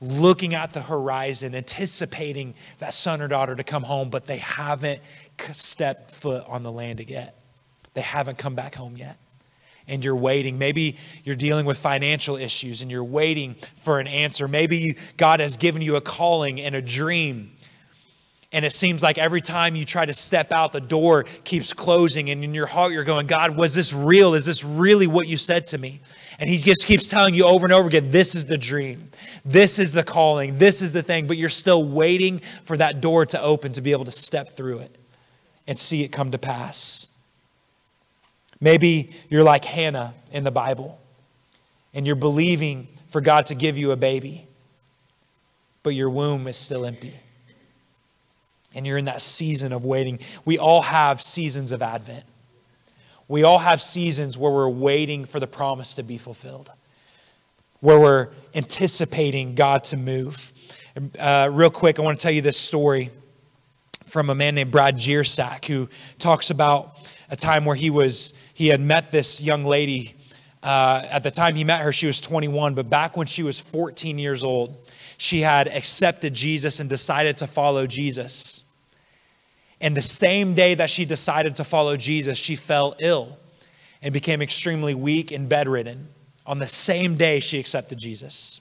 looking 0.00 0.54
at 0.54 0.72
the 0.72 0.82
horizon, 0.82 1.56
anticipating 1.56 2.54
that 2.78 2.94
son 2.94 3.20
or 3.20 3.26
daughter 3.26 3.56
to 3.56 3.64
come 3.64 3.82
home, 3.82 4.08
but 4.08 4.26
they 4.26 4.38
haven't 4.38 5.00
stepped 5.50 6.12
foot 6.12 6.44
on 6.46 6.62
the 6.62 6.70
land 6.70 7.00
yet. 7.10 7.36
They 7.94 8.02
haven't 8.02 8.38
come 8.38 8.54
back 8.54 8.76
home 8.76 8.96
yet. 8.96 9.16
And 9.90 10.02
you're 10.04 10.16
waiting. 10.16 10.56
Maybe 10.58 10.96
you're 11.24 11.36
dealing 11.36 11.66
with 11.66 11.78
financial 11.78 12.36
issues 12.36 12.80
and 12.80 12.90
you're 12.90 13.04
waiting 13.04 13.56
for 13.76 14.00
an 14.00 14.06
answer. 14.06 14.48
Maybe 14.48 14.96
God 15.18 15.40
has 15.40 15.56
given 15.56 15.82
you 15.82 15.96
a 15.96 16.00
calling 16.00 16.60
and 16.60 16.74
a 16.74 16.80
dream 16.80 17.56
and 18.52 18.64
it 18.64 18.72
seems 18.72 19.00
like 19.00 19.16
every 19.16 19.40
time 19.40 19.76
you 19.76 19.84
try 19.84 20.04
to 20.04 20.12
step 20.12 20.50
out, 20.52 20.72
the 20.72 20.80
door 20.80 21.22
keeps 21.44 21.72
closing. 21.72 22.30
And 22.30 22.42
in 22.42 22.52
your 22.52 22.66
heart, 22.66 22.92
you're 22.92 23.04
going, 23.04 23.28
God, 23.28 23.56
was 23.56 23.74
this 23.74 23.92
real? 23.92 24.34
Is 24.34 24.44
this 24.44 24.64
really 24.64 25.06
what 25.06 25.28
you 25.28 25.36
said 25.36 25.66
to 25.66 25.78
me? 25.78 26.00
And 26.40 26.50
He 26.50 26.58
just 26.58 26.84
keeps 26.84 27.08
telling 27.08 27.34
you 27.34 27.44
over 27.44 27.64
and 27.64 27.72
over 27.72 27.86
again, 27.86 28.10
this 28.10 28.34
is 28.34 28.46
the 28.46 28.58
dream. 28.58 29.10
This 29.44 29.78
is 29.78 29.92
the 29.92 30.02
calling. 30.02 30.58
This 30.58 30.82
is 30.82 30.90
the 30.90 31.02
thing. 31.02 31.28
But 31.28 31.36
you're 31.36 31.48
still 31.48 31.84
waiting 31.84 32.40
for 32.64 32.76
that 32.76 33.00
door 33.00 33.24
to 33.26 33.40
open 33.40 33.70
to 33.72 33.80
be 33.80 33.92
able 33.92 34.06
to 34.06 34.12
step 34.12 34.50
through 34.50 34.80
it 34.80 34.96
and 35.68 35.78
see 35.78 36.02
it 36.02 36.08
come 36.08 36.32
to 36.32 36.38
pass. 36.38 37.06
Maybe 38.60 39.10
you're 39.28 39.42
like 39.42 39.64
Hannah 39.64 40.14
in 40.32 40.44
the 40.44 40.50
Bible 40.50 41.00
and 41.94 42.06
you're 42.06 42.16
believing 42.16 42.88
for 43.08 43.20
God 43.20 43.46
to 43.46 43.54
give 43.54 43.78
you 43.78 43.90
a 43.92 43.96
baby, 43.96 44.46
but 45.82 45.90
your 45.90 46.10
womb 46.10 46.46
is 46.46 46.56
still 46.56 46.84
empty 46.84 47.14
and 48.74 48.86
you're 48.86 48.98
in 48.98 49.06
that 49.06 49.22
season 49.22 49.72
of 49.72 49.84
waiting. 49.84 50.20
We 50.44 50.58
all 50.58 50.82
have 50.82 51.20
seasons 51.20 51.72
of 51.72 51.82
Advent. 51.82 52.24
We 53.28 53.42
all 53.42 53.58
have 53.58 53.80
seasons 53.80 54.36
where 54.36 54.50
we're 54.50 54.68
waiting 54.68 55.24
for 55.24 55.40
the 55.40 55.46
promise 55.46 55.94
to 55.94 56.02
be 56.02 56.18
fulfilled, 56.18 56.70
where 57.80 57.98
we're 57.98 58.28
anticipating 58.54 59.54
God 59.54 59.84
to 59.84 59.96
move. 59.96 60.52
Uh, 61.18 61.48
real 61.52 61.70
quick, 61.70 61.98
I 61.98 62.02
want 62.02 62.18
to 62.18 62.22
tell 62.22 62.32
you 62.32 62.42
this 62.42 62.58
story 62.58 63.10
from 64.10 64.28
a 64.28 64.34
man 64.34 64.56
named 64.56 64.70
Brad 64.70 64.96
Jersak 64.96 65.64
who 65.64 65.88
talks 66.18 66.50
about 66.50 66.96
a 67.30 67.36
time 67.36 67.64
where 67.64 67.76
he 67.76 67.90
was 67.90 68.34
he 68.54 68.68
had 68.68 68.80
met 68.80 69.10
this 69.10 69.40
young 69.40 69.64
lady. 69.64 70.14
Uh, 70.62 71.02
at 71.08 71.22
the 71.22 71.30
time 71.30 71.54
he 71.54 71.64
met 71.64 71.80
her, 71.80 71.90
she 71.90 72.06
was 72.06 72.20
21, 72.20 72.74
but 72.74 72.90
back 72.90 73.16
when 73.16 73.26
she 73.26 73.42
was 73.42 73.58
14 73.58 74.18
years 74.18 74.44
old, 74.44 74.76
she 75.16 75.40
had 75.40 75.68
accepted 75.68 76.34
Jesus 76.34 76.80
and 76.80 76.90
decided 76.90 77.38
to 77.38 77.46
follow 77.46 77.86
Jesus. 77.86 78.62
And 79.80 79.96
the 79.96 80.02
same 80.02 80.54
day 80.54 80.74
that 80.74 80.90
she 80.90 81.06
decided 81.06 81.56
to 81.56 81.64
follow 81.64 81.96
Jesus, 81.96 82.36
she 82.36 82.56
fell 82.56 82.94
ill 82.98 83.38
and 84.02 84.12
became 84.12 84.42
extremely 84.42 84.94
weak 84.94 85.30
and 85.30 85.48
bedridden. 85.48 86.08
On 86.44 86.58
the 86.58 86.66
same 86.66 87.16
day, 87.16 87.40
she 87.40 87.58
accepted 87.58 87.98
Jesus. 87.98 88.60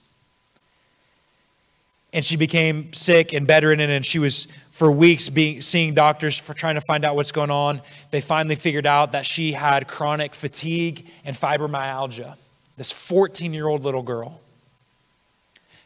And 2.12 2.25
she 2.25 2.36
became 2.36 2.92
sick 2.94 3.34
and 3.34 3.46
bedridden, 3.46 3.89
and 3.89 4.04
she 4.06 4.18
was 4.18 4.48
for 4.72 4.92
weeks 4.92 5.30
being 5.30 5.62
seeing 5.62 5.94
doctors 5.94 6.39
for 6.39 6.54
trying 6.54 6.75
to 6.75 6.82
find 6.82 7.06
out 7.06 7.16
what's 7.16 7.32
going 7.32 7.51
on. 7.51 7.82
They 8.12 8.22
finally 8.22 8.56
figured 8.56 8.88
out 8.88 9.12
that 9.12 9.25
she 9.25 9.51
had 9.51 9.88
chronic 9.88 10.34
fatigue 10.34 11.06
and 11.25 11.36
fibromyalgia. 11.36 12.36
This 12.78 12.92
14 12.92 13.54
year 13.54 13.68
old 13.68 13.84
little 13.84 14.01
girl. 14.01 14.39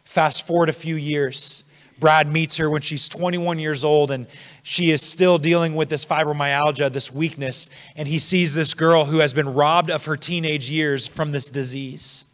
Fast 0.04 0.46
forward 0.46 0.70
a 0.70 0.74
few 0.74 0.96
years, 0.96 1.64
Brad 2.00 2.28
meets 2.32 2.58
her 2.58 2.70
when 2.70 2.82
she's 2.82 3.10
21 3.10 3.60
years 3.60 3.84
old 3.84 4.12
and 4.12 4.28
she 4.62 4.92
is 4.92 5.02
still 5.02 5.38
dealing 5.38 5.74
with 5.74 5.90
this 5.90 6.06
fibromyalgia, 6.06 6.92
this 6.92 7.12
weakness, 7.12 7.70
and 7.96 8.08
he 8.08 8.20
sees 8.20 8.54
this 8.54 8.74
girl 8.74 9.06
who 9.06 9.20
has 9.20 9.34
been 9.34 9.54
robbed 9.54 9.90
of 9.90 10.06
her 10.06 10.18
teenage 10.18 10.70
years 10.70 11.08
from 11.08 11.32
this 11.32 11.50
disease. 11.50 12.26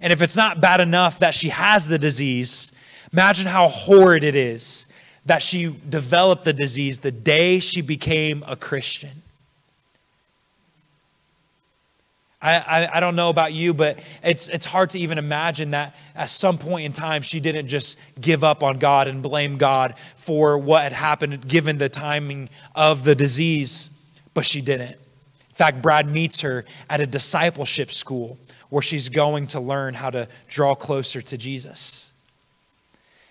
And 0.00 0.12
if 0.12 0.22
it's 0.22 0.36
not 0.36 0.60
bad 0.60 0.80
enough 0.80 1.18
that 1.18 1.34
she 1.34 1.48
has 1.48 1.86
the 1.86 1.98
disease, 1.98 2.72
imagine 3.12 3.46
how 3.46 3.68
horrid 3.68 4.24
it 4.24 4.34
is 4.34 4.88
that 5.26 5.42
she 5.42 5.76
developed 5.88 6.44
the 6.44 6.52
disease 6.52 7.00
the 7.00 7.10
day 7.10 7.60
she 7.60 7.82
became 7.82 8.42
a 8.46 8.56
Christian. 8.56 9.22
I, 12.40 12.56
I, 12.58 12.96
I, 12.96 13.00
don't 13.00 13.16
know 13.16 13.30
about 13.30 13.52
you, 13.52 13.74
but 13.74 13.98
it's, 14.22 14.46
it's 14.48 14.64
hard 14.64 14.90
to 14.90 14.98
even 14.98 15.18
imagine 15.18 15.72
that 15.72 15.96
at 16.14 16.30
some 16.30 16.56
point 16.56 16.86
in 16.86 16.92
time 16.92 17.20
she 17.22 17.40
didn't 17.40 17.66
just 17.66 17.98
give 18.20 18.44
up 18.44 18.62
on 18.62 18.78
God 18.78 19.08
and 19.08 19.20
blame 19.20 19.58
God 19.58 19.96
for 20.14 20.56
what 20.56 20.84
had 20.84 20.92
happened 20.92 21.48
given 21.48 21.78
the 21.78 21.88
timing 21.88 22.48
of 22.76 23.02
the 23.02 23.16
disease, 23.16 23.90
but 24.34 24.46
she 24.46 24.60
didn't. 24.60 24.92
In 24.92 25.54
fact, 25.54 25.82
Brad 25.82 26.08
meets 26.08 26.40
her 26.42 26.64
at 26.88 27.00
a 27.00 27.06
discipleship 27.06 27.90
school 27.90 28.38
where 28.70 28.82
she's 28.82 29.08
going 29.08 29.46
to 29.48 29.60
learn 29.60 29.94
how 29.94 30.10
to 30.10 30.28
draw 30.48 30.74
closer 30.74 31.20
to 31.22 31.36
Jesus. 31.36 32.12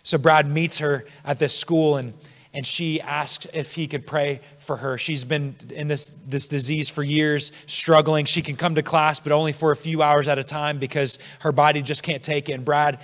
So 0.04 0.18
Brad 0.18 0.50
meets 0.50 0.80
her 0.80 1.06
at 1.26 1.40
this 1.40 1.58
school 1.58 1.98
and 1.98 2.14
and 2.58 2.66
she 2.66 3.00
asks 3.02 3.46
if 3.54 3.74
he 3.74 3.88
could 3.88 4.08
pray 4.08 4.40
for 4.58 4.78
her. 4.78 4.98
She's 4.98 5.24
been 5.24 5.56
in 5.70 5.88
this, 5.88 6.18
this 6.26 6.48
disease 6.48 6.90
for 6.90 7.04
years, 7.04 7.52
struggling. 7.68 8.26
She 8.26 8.42
can 8.42 8.56
come 8.56 8.74
to 8.74 8.82
class, 8.82 9.20
but 9.20 9.32
only 9.32 9.52
for 9.52 9.70
a 9.70 9.76
few 9.76 10.02
hours 10.02 10.28
at 10.28 10.40
a 10.40 10.44
time 10.44 10.80
because 10.80 11.20
her 11.42 11.52
body 11.52 11.84
just 11.84 12.02
can't 12.02 12.24
take 12.24 12.50
it. 12.50 12.54
And 12.54 12.66
Brad 12.66 13.00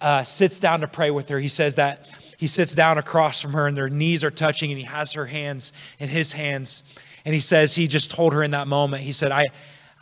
uh, 0.00 0.22
sits 0.22 0.60
down 0.60 0.82
to 0.82 0.86
pray 0.86 1.10
with 1.10 1.28
her. 1.30 1.40
He 1.40 1.48
says 1.48 1.74
that 1.74 2.08
he 2.38 2.46
sits 2.46 2.72
down 2.72 2.96
across 2.96 3.40
from 3.40 3.54
her 3.54 3.66
and 3.66 3.76
their 3.76 3.88
knees 3.88 4.22
are 4.22 4.30
touching, 4.30 4.70
and 4.70 4.78
he 4.78 4.86
has 4.86 5.12
her 5.14 5.26
hands 5.26 5.72
in 5.98 6.08
his 6.08 6.32
hands. 6.32 6.84
And 7.24 7.34
he 7.34 7.40
says 7.40 7.74
he 7.74 7.88
just 7.88 8.12
told 8.12 8.32
her 8.32 8.44
in 8.44 8.52
that 8.52 8.68
moment, 8.68 9.02
he 9.02 9.12
said, 9.12 9.32
I, 9.32 9.44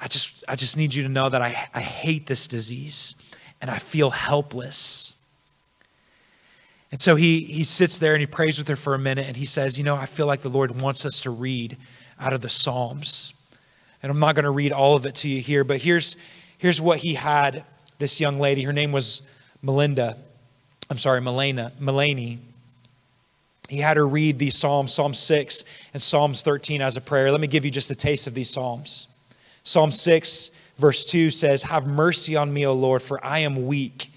I, 0.02 0.08
just, 0.08 0.42
I 0.48 0.56
just 0.56 0.76
need 0.76 0.92
you 0.92 1.04
to 1.04 1.08
know 1.08 1.28
that 1.28 1.40
I, 1.40 1.68
I 1.72 1.80
hate 1.80 2.26
this 2.26 2.48
disease 2.48 3.14
and 3.60 3.70
I 3.70 3.78
feel 3.78 4.10
helpless. 4.10 5.14
And 6.90 7.00
so 7.00 7.14
he, 7.14 7.40
he 7.44 7.62
sits 7.62 7.98
there 7.98 8.12
and 8.12 8.20
he 8.20 8.26
prays 8.26 8.58
with 8.58 8.66
her 8.66 8.74
for 8.74 8.94
a 8.94 8.98
minute 8.98 9.28
and 9.28 9.36
he 9.36 9.46
says, 9.46 9.78
You 9.78 9.84
know, 9.84 9.94
I 9.94 10.06
feel 10.06 10.26
like 10.26 10.42
the 10.42 10.50
Lord 10.50 10.82
wants 10.82 11.06
us 11.06 11.20
to 11.20 11.30
read 11.30 11.76
out 12.18 12.32
of 12.32 12.40
the 12.40 12.48
Psalms. 12.48 13.34
And 14.02 14.10
I'm 14.10 14.18
not 14.18 14.34
going 14.34 14.44
to 14.44 14.50
read 14.50 14.72
all 14.72 14.96
of 14.96 15.06
it 15.06 15.14
to 15.16 15.28
you 15.28 15.40
here, 15.40 15.62
but 15.62 15.80
here's, 15.80 16.16
here's 16.58 16.80
what 16.80 16.98
he 16.98 17.14
had 17.14 17.64
this 17.98 18.20
young 18.20 18.40
lady. 18.40 18.64
Her 18.64 18.72
name 18.72 18.90
was 18.90 19.22
Melinda. 19.62 20.16
I'm 20.90 20.98
sorry, 20.98 21.20
Melena, 21.20 21.70
Melanie. 21.78 22.40
He 23.68 23.78
had 23.78 23.96
her 23.96 24.06
read 24.06 24.40
these 24.40 24.58
Psalms, 24.58 24.92
Psalm 24.92 25.14
6 25.14 25.62
and 25.94 26.02
Psalms 26.02 26.42
13 26.42 26.82
as 26.82 26.96
a 26.96 27.00
prayer. 27.00 27.30
Let 27.30 27.40
me 27.40 27.46
give 27.46 27.64
you 27.64 27.70
just 27.70 27.90
a 27.92 27.94
taste 27.94 28.26
of 28.26 28.34
these 28.34 28.50
Psalms. 28.50 29.06
Psalm 29.64 29.90
6, 29.90 30.50
verse 30.76 31.04
2 31.04 31.30
says, 31.30 31.62
Have 31.64 31.86
mercy 31.86 32.36
on 32.36 32.52
me, 32.52 32.66
O 32.66 32.72
Lord, 32.72 33.02
for 33.02 33.24
I 33.24 33.40
am 33.40 33.66
weak. 33.66 34.12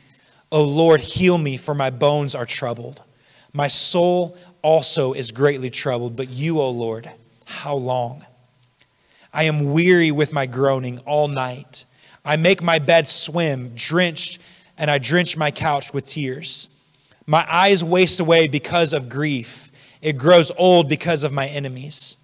O 0.52 0.64
Lord, 0.64 1.02
heal 1.02 1.38
me, 1.38 1.58
for 1.58 1.76
my 1.76 1.90
bones 1.90 2.34
are 2.36 2.46
troubled. 2.46 3.04
My 3.54 3.68
soul 3.68 4.38
also 4.62 5.14
is 5.14 5.32
greatly 5.32 5.70
troubled, 5.70 6.16
but 6.16 6.30
you, 6.30 6.60
O 6.60 6.70
Lord, 6.70 7.12
how 7.46 7.76
long? 7.76 8.26
I 9.34 9.44
am 9.44 9.74
weary 9.74 10.12
with 10.12 10.34
my 10.34 10.46
groaning 10.46 11.00
all 11.00 11.28
night. 11.28 11.86
I 12.24 12.38
make 12.38 12.64
my 12.64 12.80
bed 12.80 13.08
swim, 13.08 13.74
drenched, 13.76 14.40
and 14.78 14.90
I 14.90 14.98
drench 14.98 15.38
my 15.38 15.52
couch 15.52 15.94
with 15.94 16.06
tears. 16.06 16.70
My 17.28 17.46
eyes 17.50 17.84
waste 17.84 18.20
away 18.20 18.48
because 18.48 18.94
of 18.94 19.10
grief. 19.10 19.70
It 20.02 20.18
grows 20.18 20.52
old 20.58 20.90
because 20.90 21.24
of 21.24 21.32
my 21.32 21.48
enemies. 21.48 22.18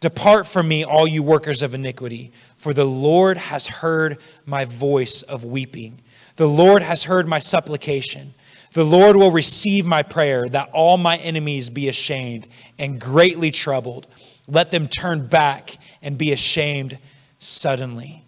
Depart 0.00 0.46
from 0.46 0.68
me, 0.68 0.84
all 0.84 1.06
you 1.06 1.22
workers 1.22 1.62
of 1.62 1.74
iniquity, 1.74 2.30
for 2.56 2.74
the 2.74 2.84
Lord 2.84 3.38
has 3.38 3.66
heard 3.66 4.18
my 4.44 4.64
voice 4.64 5.22
of 5.22 5.44
weeping. 5.44 6.00
The 6.36 6.48
Lord 6.48 6.82
has 6.82 7.04
heard 7.04 7.26
my 7.26 7.38
supplication. 7.38 8.34
The 8.72 8.84
Lord 8.84 9.16
will 9.16 9.30
receive 9.30 9.86
my 9.86 10.02
prayer 10.02 10.48
that 10.50 10.68
all 10.72 10.98
my 10.98 11.16
enemies 11.16 11.70
be 11.70 11.88
ashamed 11.88 12.46
and 12.78 13.00
greatly 13.00 13.50
troubled. 13.50 14.06
Let 14.46 14.70
them 14.70 14.86
turn 14.86 15.26
back 15.28 15.78
and 16.02 16.18
be 16.18 16.30
ashamed 16.32 16.98
suddenly. 17.38 18.22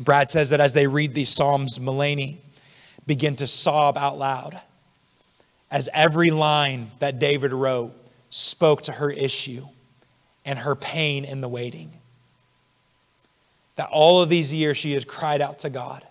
Brad 0.00 0.28
says 0.28 0.50
that 0.50 0.60
as 0.60 0.72
they 0.74 0.88
read 0.88 1.14
these 1.14 1.34
Psalms, 1.34 1.78
Melanie 1.78 2.40
begin 3.06 3.36
to 3.36 3.46
sob 3.46 3.96
out 3.96 4.18
loud 4.18 4.60
as 5.70 5.88
every 5.92 6.30
line 6.30 6.90
that 6.98 7.18
David 7.18 7.52
wrote 7.52 7.92
spoke 8.30 8.82
to 8.82 8.92
her 8.92 9.10
issue 9.10 9.66
and 10.48 10.58
her 10.60 10.74
pain 10.74 11.24
in 11.24 11.40
the 11.40 11.48
waiting. 11.48 11.92
That 13.76 13.88
all 13.90 14.22
of 14.22 14.28
these 14.28 14.52
years 14.52 14.76
she 14.76 14.92
had 14.92 15.06
cried 15.06 15.40
out 15.40 15.60
to 15.60 15.70
God 15.70 16.04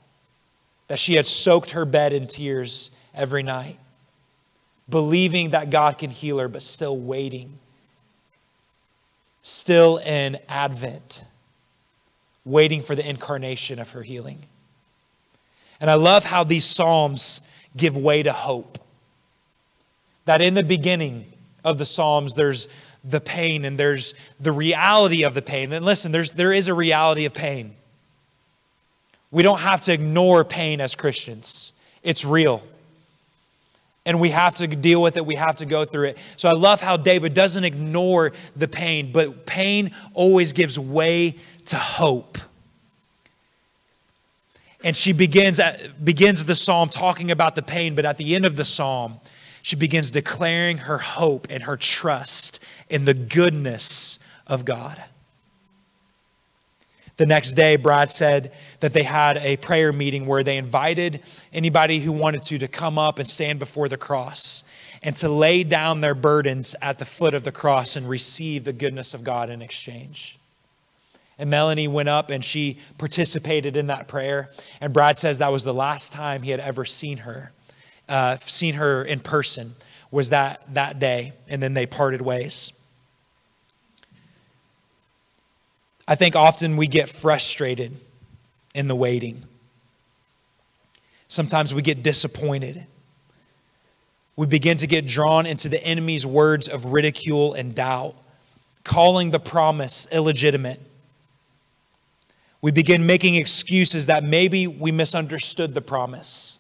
that 0.88 1.00
she 1.00 1.16
had 1.16 1.28
soaked 1.28 1.72
her 1.72 1.86
bed 1.86 2.14
in 2.14 2.28
tears 2.28 2.92
every 3.14 3.44
night, 3.44 3.78
believing 4.90 5.50
that 5.50 5.70
God 5.70 5.98
can 5.98 6.10
heal 6.10 6.40
her, 6.40 6.48
but 6.48 6.62
still 6.62 6.98
waiting, 6.98 7.60
still 9.42 9.98
in 9.98 10.38
Advent, 10.48 11.26
waiting 12.46 12.82
for 12.82 12.96
the 12.96 13.08
incarnation 13.08 13.80
of 13.80 13.92
her 13.92 14.02
healing. 14.02 14.44
And 15.80 15.90
I 15.90 15.96
love 15.96 16.24
how 16.24 16.44
these 16.44 16.66
Psalms 16.66 17.42
give 17.76 17.98
way 17.98 18.24
to 18.24 18.32
hope. 18.32 18.80
That 20.26 20.42
in 20.42 20.54
the 20.54 20.64
beginning 20.64 21.26
of 21.64 21.78
the 21.78 21.86
Psalms, 21.86 22.36
there's 22.36 22.68
the 23.10 23.22
pain 23.22 23.66
and 23.66 23.78
there's 23.78 24.14
the 24.40 24.52
reality 24.52 25.24
of 25.24 25.34
the 25.34 25.42
pain. 25.42 25.72
And 25.72 25.86
listen, 25.86 26.12
there's, 26.12 26.32
there 26.32 26.52
is 26.52 26.68
a 26.68 26.74
reality 26.74 27.26
of 27.26 27.34
pain. 27.34 27.76
We 29.32 29.44
don't 29.44 29.60
have 29.60 29.82
to 29.82 29.94
ignore 29.94 30.44
pain 30.44 30.82
as 30.82 30.96
Christians, 30.96 31.74
it's 32.04 32.26
real. 32.26 32.64
And 34.06 34.22
we 34.22 34.30
have 34.30 34.56
to 34.56 34.68
deal 34.68 35.02
with 35.02 35.18
it. 35.18 35.26
We 35.26 35.36
have 35.36 35.58
to 35.58 35.66
go 35.66 35.84
through 35.84 36.06
it. 36.06 36.18
So 36.38 36.48
I 36.48 36.54
love 36.54 36.80
how 36.80 36.96
David 36.96 37.34
doesn't 37.34 37.66
ignore 37.66 38.32
the 38.56 38.70
pain, 38.70 39.12
but 39.12 39.46
pain 39.46 39.92
always 40.14 40.54
gives 40.54 40.80
way 40.80 41.36
to 41.66 41.76
hope. 41.76 42.38
And 44.82 44.96
she 44.96 45.12
begins, 45.12 45.60
at, 45.60 46.06
begins 46.06 46.46
the 46.46 46.56
psalm 46.56 46.88
talking 46.88 47.32
about 47.32 47.56
the 47.56 47.62
pain, 47.62 47.96
but 47.96 48.06
at 48.06 48.18
the 48.18 48.34
end 48.34 48.46
of 48.46 48.56
the 48.56 48.64
psalm, 48.64 49.20
she 49.62 49.76
begins 49.76 50.12
declaring 50.12 50.78
her 50.78 51.00
hope 51.00 51.48
and 51.50 51.64
her 51.64 51.76
trust 51.76 52.62
in 52.90 53.06
the 53.06 53.14
goodness 53.14 54.20
of 54.46 54.66
God. 54.66 55.04
The 57.18 57.26
next 57.26 57.54
day, 57.54 57.78
Brad 57.78 58.12
said 58.12 58.52
that 58.80 58.94
they 58.94 59.04
had 59.04 59.38
a 59.38 59.58
prayer 59.58 59.92
meeting 59.92 60.28
where 60.28 60.44
they 60.44 60.58
invited 60.58 61.22
anybody 61.52 62.00
who 62.00 62.12
wanted 62.12 62.44
to 62.44 62.60
to 62.60 62.68
come 62.68 63.00
up 63.00 63.18
and 63.18 63.28
stand 63.28 63.58
before 63.58 63.90
the 63.90 63.98
cross 63.98 64.64
and 65.02 65.16
to 65.18 65.30
lay 65.30 65.64
down 65.64 66.02
their 66.02 66.14
burdens 66.14 66.76
at 66.80 67.00
the 67.00 67.06
foot 67.06 67.34
of 67.34 67.44
the 67.44 67.52
cross 67.52 67.96
and 67.96 68.08
receive 68.08 68.64
the 68.64 68.74
goodness 68.74 69.16
of 69.16 69.24
God 69.24 69.50
in 69.50 69.64
exchange. 69.64 70.38
And 71.40 71.50
Melanie 71.50 71.88
went 71.88 72.10
up 72.10 72.30
and 72.30 72.44
she 72.44 72.78
participated 73.00 73.76
in 73.76 73.88
that 73.88 74.08
prayer. 74.08 74.50
And 74.80 74.94
Brad 74.94 75.18
says 75.18 75.40
that 75.40 75.52
was 75.52 75.64
the 75.64 75.74
last 75.74 76.12
time 76.12 76.44
he 76.44 76.52
had 76.52 76.60
ever 76.60 76.86
seen 76.86 77.20
her, 77.20 77.52
uh, 78.08 78.38
seen 78.38 78.76
her 78.76 79.04
in 79.04 79.20
person, 79.22 79.76
was 80.12 80.30
that 80.30 80.62
that 80.74 81.00
day. 81.00 81.34
And 81.48 81.62
then 81.62 81.74
they 81.74 81.86
parted 81.86 82.22
ways. 82.22 82.74
I 86.08 86.16
think 86.16 86.36
often 86.36 86.78
we 86.78 86.88
get 86.88 87.10
frustrated 87.10 87.96
in 88.74 88.88
the 88.88 88.96
waiting. 88.96 89.44
Sometimes 91.28 91.74
we 91.74 91.82
get 91.82 92.02
disappointed. 92.02 92.86
We 94.38 94.46
begin 94.46 94.78
to 94.78 94.88
get 94.88 95.06
drawn 95.06 95.46
into 95.46 95.68
the 95.68 95.84
enemy's 95.84 96.26
words 96.26 96.70
of 96.70 96.86
ridicule 96.86 97.54
and 97.54 97.76
doubt, 97.76 98.16
calling 98.84 99.32
the 99.32 99.40
promise 99.40 100.08
illegitimate. 100.12 100.80
We 102.62 102.72
begin 102.72 103.06
making 103.06 103.36
excuses 103.36 104.06
that 104.06 104.24
maybe 104.24 104.68
we 104.68 104.92
misunderstood 104.92 105.74
the 105.74 105.82
promise. 105.82 106.60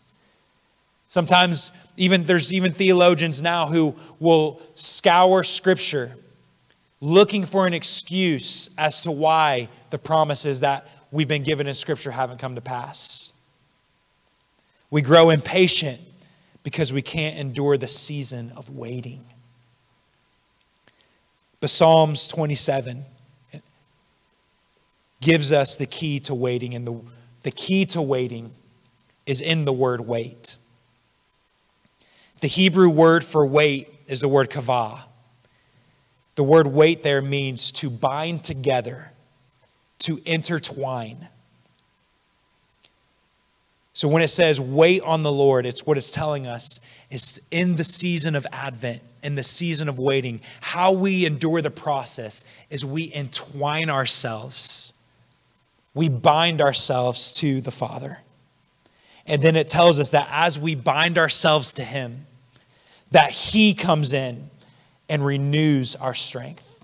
Sometimes 1.08 1.72
even 1.96 2.25
there's 2.25 2.51
even 2.51 2.74
theologians 2.74 3.42
now 3.42 3.68
who 3.68 3.96
will 4.20 4.62
scour 4.75 5.44
scripture 5.44 6.18
looking 7.01 7.46
for 7.46 7.68
an 7.68 7.74
excuse 7.74 8.70
as 8.77 9.01
to 9.01 9.12
why 9.12 9.70
the 9.89 9.98
promises 9.98 10.62
that 10.62 10.88
we've 11.12 11.27
been 11.27 11.44
given 11.44 11.68
in 11.68 11.75
Scripture 11.75 12.12
haven't 12.12 12.39
come 12.39 12.56
to 12.56 12.62
pass. 12.62 13.34
We 14.89 15.01
grow 15.01 15.30
impatient 15.30 16.01
because 16.63 16.92
we 16.92 17.01
can't 17.01 17.38
endure 17.38 17.77
the 17.77 17.88
season 17.88 18.51
of 18.56 18.70
waiting. 18.70 19.25
But 21.60 21.70
Psalms 21.70 22.27
27 22.27 23.04
gives 25.22 25.51
us 25.51 25.77
the 25.77 25.86
key 25.86 26.20
to 26.22 26.36
waiting, 26.36 26.75
and 26.75 26.86
the, 26.86 27.01
the 27.44 27.51
key 27.51 27.86
to 27.88 28.01
waiting 28.01 28.51
is 29.25 29.42
in 29.42 29.66
the 29.66 29.74
word 29.74 30.01
wait. 30.01 30.58
The 32.42 32.48
Hebrew 32.48 32.89
word 32.89 33.25
for 33.25 33.46
wait 33.46 33.89
is 34.08 34.22
the 34.22 34.27
word 34.27 34.50
kavah. 34.50 35.07
The 36.38 36.43
word 36.43 36.67
wait 36.67 37.02
there 37.02 37.23
means 37.23 37.71
to 37.73 37.89
bind 37.89 38.43
together, 38.43 39.12
to 40.00 40.21
intertwine. 40.23 41.30
So 43.93 44.08
when 44.08 44.21
it 44.21 44.28
says 44.28 44.62
wait 44.62 45.02
on 45.02 45.23
the 45.23 45.32
Lord, 45.32 45.65
it's 45.65 45.84
what 45.84 45.97
it's 45.97 46.12
telling 46.12 46.45
us 46.45 46.80
is 47.10 47.41
in 47.50 47.76
the 47.76 47.84
season 47.84 48.36
of 48.36 48.45
Advent, 48.52 49.02
in 49.23 49.34
the 49.34 49.41
season 49.41 49.89
of 49.89 49.97
waiting, 49.97 50.39
how 50.62 50.91
we 50.91 51.26
endure 51.26 51.63
the 51.63 51.71
process 51.71 52.45
is 52.69 52.86
we 52.86 53.12
entwine 53.12 53.89
ourselves. 53.89 54.93
We 55.95 56.08
bind 56.08 56.62
ourselves 56.62 57.32
to 57.38 57.62
the 57.62 57.71
Father. 57.71 58.19
And 59.26 59.41
then 59.41 59.56
it 59.56 59.67
tells 59.67 60.00
us 60.00 60.12
that 60.12 60.28
as 60.32 60.60
we 60.60 60.76
bind 60.76 61.17
ourselves 61.17 61.73
to 61.73 61.84
Him, 61.84 62.28
that 63.10 63.32
He 63.32 63.73
comes 63.73 64.13
in 64.13 64.52
and 65.10 65.26
renews 65.26 65.96
our 65.96 66.13
strength. 66.13 66.84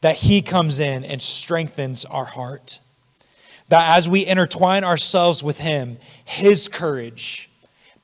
That 0.00 0.16
He 0.16 0.42
comes 0.42 0.78
in 0.78 1.04
and 1.04 1.20
strengthens 1.20 2.04
our 2.04 2.24
heart. 2.24 2.80
That 3.68 3.96
as 3.96 4.08
we 4.08 4.26
intertwine 4.26 4.84
ourselves 4.84 5.42
with 5.42 5.58
Him, 5.58 5.98
His 6.24 6.68
courage 6.68 7.50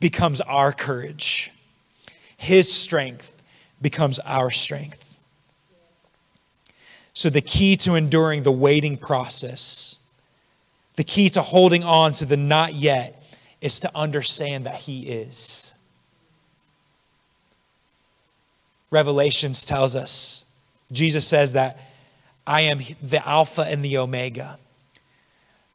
becomes 0.01 0.40
our 0.42 0.72
courage, 0.72 1.51
His 2.37 2.72
strength 2.72 3.42
becomes 3.81 4.18
our 4.20 4.51
strength. 4.51 5.18
So, 7.14 7.31
the 7.31 7.40
key 7.40 7.77
to 7.79 7.94
enduring 7.94 8.42
the 8.42 8.53
waiting 8.53 8.99
process, 8.99 9.96
the 10.96 11.05
key 11.05 11.31
to 11.31 11.40
holding 11.40 11.83
on 11.83 12.12
to 12.14 12.27
the 12.27 12.37
not 12.37 12.75
yet, 12.75 13.25
is 13.62 13.81
to 13.81 13.90
understand 13.94 14.66
that 14.66 14.75
He 14.75 15.09
is. 15.09 15.65
Revelations 18.90 19.64
tells 19.64 19.96
us. 19.96 20.44
Jesus 20.92 21.27
says 21.27 21.53
that 21.55 21.79
I 22.46 22.62
am 22.62 22.81
the 23.03 23.27
Alpha 23.27 23.62
and 23.62 23.85
the 23.85 23.99
Omega, 23.99 24.59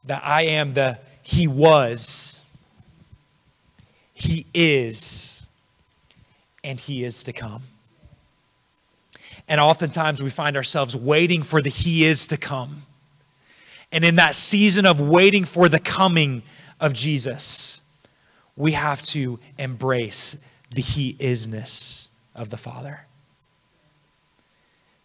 that 0.04 0.22
I 0.24 0.42
am 0.42 0.74
the 0.74 0.98
He 1.22 1.46
was, 1.46 2.40
He 4.14 4.46
is, 4.54 5.46
and 6.64 6.80
He 6.80 7.04
is 7.04 7.24
to 7.24 7.32
come. 7.32 7.62
And 9.48 9.60
oftentimes 9.60 10.22
we 10.22 10.30
find 10.30 10.56
ourselves 10.56 10.96
waiting 10.96 11.42
for 11.42 11.60
the 11.60 11.68
He 11.68 12.04
is 12.04 12.26
to 12.28 12.38
come. 12.38 12.82
And 13.90 14.04
in 14.04 14.16
that 14.16 14.34
season 14.34 14.86
of 14.86 14.98
waiting 15.00 15.44
for 15.44 15.68
the 15.68 15.78
coming 15.78 16.42
of 16.80 16.94
Jesus, 16.94 17.82
we 18.56 18.72
have 18.72 19.02
to 19.02 19.38
embrace 19.58 20.38
the 20.70 20.80
He 20.80 21.14
isness 21.14 22.08
of 22.34 22.50
the 22.50 22.56
Father. 22.56 23.06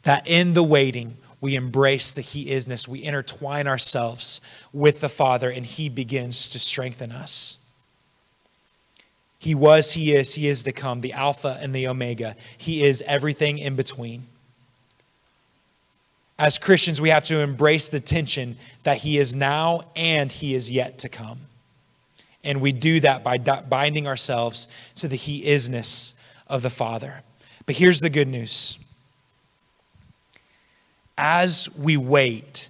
That 0.03 0.27
in 0.27 0.53
the 0.53 0.63
waiting, 0.63 1.17
we 1.39 1.55
embrace 1.55 2.13
the 2.13 2.21
He 2.21 2.47
isness. 2.47 2.87
We 2.87 3.03
intertwine 3.03 3.67
ourselves 3.67 4.41
with 4.73 5.01
the 5.01 5.09
Father, 5.09 5.49
and 5.49 5.65
He 5.65 5.89
begins 5.89 6.47
to 6.49 6.59
strengthen 6.59 7.11
us. 7.11 7.57
He 9.39 9.53
was, 9.53 9.93
He 9.93 10.15
is, 10.15 10.35
He 10.35 10.47
is 10.47 10.63
to 10.63 10.71
come, 10.71 11.01
the 11.01 11.13
Alpha 11.13 11.59
and 11.61 11.75
the 11.75 11.87
Omega. 11.87 12.35
He 12.57 12.83
is 12.83 13.03
everything 13.05 13.59
in 13.59 13.75
between. 13.75 14.23
As 16.39 16.59
Christians, 16.59 17.01
we 17.01 17.09
have 17.09 17.23
to 17.25 17.39
embrace 17.39 17.89
the 17.89 17.99
tension 17.99 18.57
that 18.83 18.97
He 18.97 19.17
is 19.17 19.35
now 19.35 19.85
and 19.95 20.31
He 20.31 20.55
is 20.55 20.71
yet 20.71 20.97
to 20.99 21.09
come. 21.09 21.41
And 22.43 22.61
we 22.61 22.71
do 22.71 22.99
that 23.01 23.23
by 23.23 23.37
binding 23.37 24.07
ourselves 24.07 24.67
to 24.95 25.07
the 25.07 25.15
He 25.15 25.43
isness 25.43 26.13
of 26.47 26.61
the 26.61 26.69
Father. 26.69 27.21
But 27.65 27.75
here's 27.75 27.99
the 27.99 28.09
good 28.09 28.27
news 28.27 28.79
as 31.17 31.67
we 31.75 31.97
wait 31.97 32.69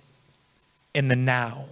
in 0.93 1.09
the 1.09 1.15
now, 1.15 1.65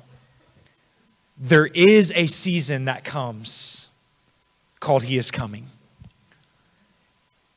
there 1.37 1.67
is 1.67 2.11
a 2.15 2.27
season 2.27 2.85
that 2.85 3.03
comes 3.03 3.87
called 4.79 5.03
He 5.03 5.17
is 5.17 5.31
Coming. 5.31 5.69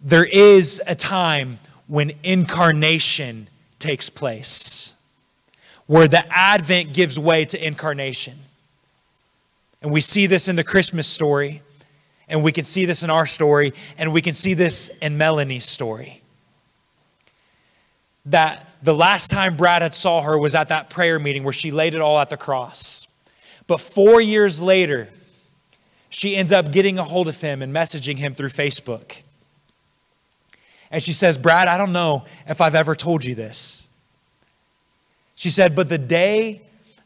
There 0.01 0.25
is 0.25 0.81
a 0.87 0.95
time 0.95 1.59
when 1.89 2.13
incarnation 2.23 3.49
takes 3.79 4.09
place, 4.09 4.95
where 5.87 6.07
the 6.07 6.25
Advent 6.31 6.93
gives 6.93 7.19
way 7.19 7.45
to 7.47 7.67
incarnation. 7.67 8.39
And 9.83 9.93
we 9.93 10.01
see 10.01 10.27
this 10.27 10.49
in 10.49 10.57
the 10.57 10.65
Christmas 10.65 11.07
story. 11.07 11.63
And 12.29 12.43
we 12.43 12.53
can 12.53 12.65
see 12.65 12.85
this 12.85 13.03
in 13.03 13.11
our 13.11 13.27
story, 13.27 13.73
and 13.97 14.13
we 14.13 14.21
can 14.21 14.35
see 14.35 14.55
this 14.55 14.89
in 15.01 15.17
Melanie's 15.17 15.65
story. 15.65 16.23
That 18.27 18.69
the 18.83 18.95
last 18.95 19.31
time 19.31 19.57
Brad 19.57 19.83
had 19.83 19.95
saw 19.95 20.23
her 20.23 20.39
was 20.39 20.55
at 20.55 20.69
that 20.69 20.91
prayer 20.91 21.19
meeting 21.19 21.43
where 21.43 21.53
she 21.53 21.71
laid 21.71 21.95
it 21.95 22.01
all 22.01 22.19
at 22.19 22.29
the 22.29 22.37
cross. 22.37 23.07
But 23.67 23.81
four 23.81 24.21
years 24.21 24.61
later, 24.61 25.09
she 26.11 26.37
ends 26.37 26.53
up 26.53 26.71
getting 26.71 26.99
a 26.99 27.05
hold 27.05 27.29
of 27.29 27.41
him 27.41 27.63
and 27.63 27.75
messaging 27.75 28.17
him 28.17 28.35
through 28.35 28.49
Facebook. 28.49 29.17
And 30.91 31.03
she 31.03 31.13
says, 31.13 31.37
Brad, 31.37 31.69
I 31.69 31.77
don't 31.77 31.93
know 31.93 32.25
if 32.47 32.61
I've 32.61 32.75
ever 32.75 32.95
told 32.95 33.25
you 33.25 33.35
this. 33.35 33.87
She 35.35 35.51
said, 35.51 35.77
but 35.77 35.89
the 35.89 35.99
day 35.99 36.63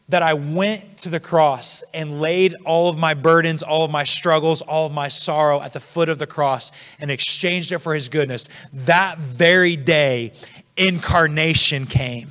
that 0.09 0.21
I 0.21 0.33
went 0.33 0.97
to 0.99 1.09
the 1.09 1.19
cross 1.19 1.83
and 1.93 2.19
laid 2.19 2.55
all 2.65 2.89
of 2.89 2.97
my 2.97 3.13
burdens, 3.13 3.63
all 3.63 3.85
of 3.85 3.91
my 3.91 4.03
struggles, 4.03 4.61
all 4.61 4.85
of 4.85 4.91
my 4.91 5.07
sorrow 5.07 5.61
at 5.61 5.73
the 5.73 5.79
foot 5.79 6.09
of 6.09 6.19
the 6.19 6.27
cross 6.27 6.71
and 6.99 7.09
exchanged 7.09 7.71
it 7.71 7.79
for 7.79 7.95
his 7.95 8.09
goodness, 8.09 8.49
that 8.73 9.17
very 9.17 9.75
day, 9.75 10.33
incarnation 10.75 11.85
came. 11.85 12.29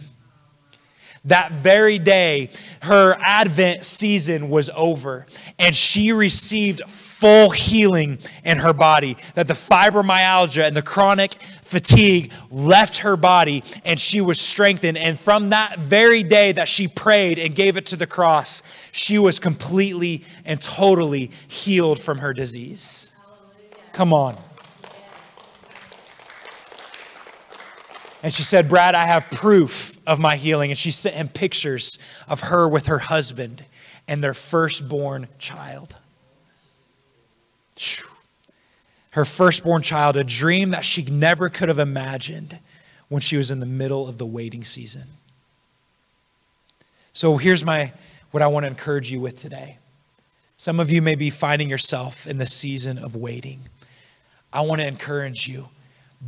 That 1.26 1.52
very 1.52 2.00
day, 2.00 2.50
her 2.82 3.16
Advent 3.24 3.84
season 3.84 4.50
was 4.50 4.68
over, 4.74 5.26
and 5.56 5.74
she 5.74 6.12
received 6.12 6.80
full 6.88 7.50
healing 7.50 8.18
in 8.44 8.58
her 8.58 8.72
body. 8.72 9.16
That 9.34 9.46
the 9.46 9.54
fibromyalgia 9.54 10.66
and 10.66 10.76
the 10.76 10.82
chronic 10.82 11.36
fatigue 11.72 12.32
left 12.50 12.98
her 12.98 13.16
body, 13.16 13.64
and 13.84 13.98
she 13.98 14.20
was 14.20 14.40
strengthened. 14.40 14.98
And 14.98 15.18
from 15.18 15.50
that 15.50 15.78
very 15.78 16.22
day 16.22 16.52
that 16.52 16.68
she 16.68 16.86
prayed 16.86 17.38
and 17.38 17.54
gave 17.54 17.76
it 17.76 17.86
to 17.86 17.96
the 17.96 18.06
cross, 18.06 18.62
she 18.92 19.18
was 19.18 19.38
completely 19.38 20.24
and 20.44 20.62
totally 20.62 21.30
healed 21.48 21.98
from 21.98 22.18
her 22.18 22.34
disease. 22.34 23.10
Come 23.92 24.12
on. 24.12 24.36
And 28.22 28.32
she 28.32 28.44
said, 28.44 28.68
Brad, 28.68 28.94
I 28.94 29.06
have 29.06 29.28
proof 29.30 29.98
of 30.06 30.20
my 30.20 30.36
healing. 30.36 30.70
And 30.70 30.78
she 30.78 30.92
sent 30.92 31.16
him 31.16 31.28
pictures 31.28 31.98
of 32.28 32.40
her 32.40 32.68
with 32.68 32.86
her 32.86 32.98
husband 32.98 33.64
and 34.06 34.22
their 34.22 34.34
firstborn 34.34 35.26
child. 35.38 35.96
Her 39.12 39.24
firstborn 39.24 39.82
child, 39.82 40.16
a 40.16 40.24
dream 40.24 40.70
that 40.70 40.84
she 40.84 41.02
never 41.04 41.48
could 41.48 41.68
have 41.68 41.78
imagined 41.78 42.58
when 43.08 43.20
she 43.20 43.36
was 43.36 43.50
in 43.50 43.60
the 43.60 43.66
middle 43.66 44.08
of 44.08 44.18
the 44.18 44.26
waiting 44.26 44.64
season. 44.64 45.04
So 47.12 47.36
here's 47.36 47.64
my 47.64 47.92
what 48.30 48.42
I 48.42 48.46
want 48.46 48.64
to 48.64 48.68
encourage 48.68 49.12
you 49.12 49.20
with 49.20 49.36
today. 49.36 49.76
Some 50.56 50.80
of 50.80 50.90
you 50.90 51.02
may 51.02 51.14
be 51.14 51.28
finding 51.28 51.68
yourself 51.68 52.26
in 52.26 52.38
the 52.38 52.46
season 52.46 52.96
of 52.96 53.14
waiting. 53.14 53.68
I 54.52 54.62
want 54.62 54.80
to 54.80 54.86
encourage 54.86 55.46
you 55.46 55.68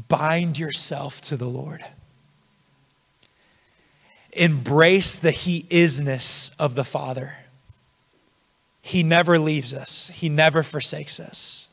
bind 0.08 0.58
yourself 0.58 1.20
to 1.22 1.36
the 1.36 1.46
Lord. 1.46 1.84
Embrace 4.32 5.18
the 5.18 5.30
He 5.30 5.62
isness 5.70 6.54
of 6.58 6.74
the 6.74 6.84
Father. 6.84 7.36
He 8.82 9.02
never 9.02 9.38
leaves 9.38 9.72
us, 9.72 10.10
He 10.14 10.28
never 10.28 10.62
forsakes 10.62 11.18
us. 11.18 11.68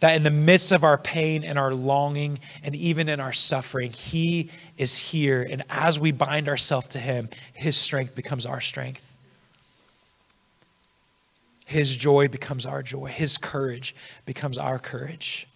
That 0.00 0.14
in 0.14 0.24
the 0.24 0.30
midst 0.30 0.72
of 0.72 0.84
our 0.84 0.98
pain 0.98 1.42
and 1.42 1.58
our 1.58 1.74
longing 1.74 2.38
and 2.62 2.74
even 2.74 3.08
in 3.08 3.18
our 3.18 3.32
suffering, 3.32 3.92
He 3.92 4.50
is 4.76 4.98
here. 4.98 5.46
And 5.48 5.62
as 5.70 5.98
we 5.98 6.12
bind 6.12 6.48
ourselves 6.48 6.88
to 6.88 6.98
Him, 6.98 7.30
His 7.54 7.76
strength 7.76 8.14
becomes 8.14 8.44
our 8.44 8.60
strength. 8.60 9.16
His 11.64 11.96
joy 11.96 12.28
becomes 12.28 12.64
our 12.64 12.82
joy. 12.82 13.06
His 13.06 13.36
courage 13.36 13.94
becomes 14.24 14.56
our 14.56 14.78
courage. 14.78 15.48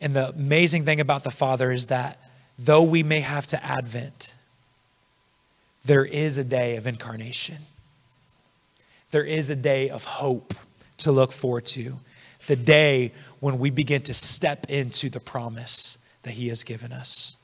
And 0.00 0.14
the 0.14 0.28
amazing 0.28 0.84
thing 0.84 1.00
about 1.00 1.24
the 1.24 1.30
Father 1.30 1.72
is 1.72 1.86
that 1.86 2.18
though 2.58 2.82
we 2.82 3.02
may 3.02 3.20
have 3.20 3.46
to 3.46 3.64
Advent, 3.64 4.34
there 5.84 6.04
is 6.04 6.36
a 6.36 6.44
day 6.44 6.76
of 6.76 6.86
incarnation. 6.86 7.58
There 9.10 9.24
is 9.24 9.48
a 9.48 9.56
day 9.56 9.88
of 9.88 10.04
hope 10.04 10.52
to 10.98 11.10
look 11.10 11.32
forward 11.32 11.64
to. 11.66 11.98
The 12.46 12.56
day 12.56 13.12
when 13.40 13.58
we 13.58 13.70
begin 13.70 14.02
to 14.02 14.14
step 14.14 14.66
into 14.68 15.08
the 15.08 15.20
promise 15.20 15.98
that 16.22 16.32
He 16.32 16.48
has 16.48 16.62
given 16.62 16.92
us. 16.92 17.36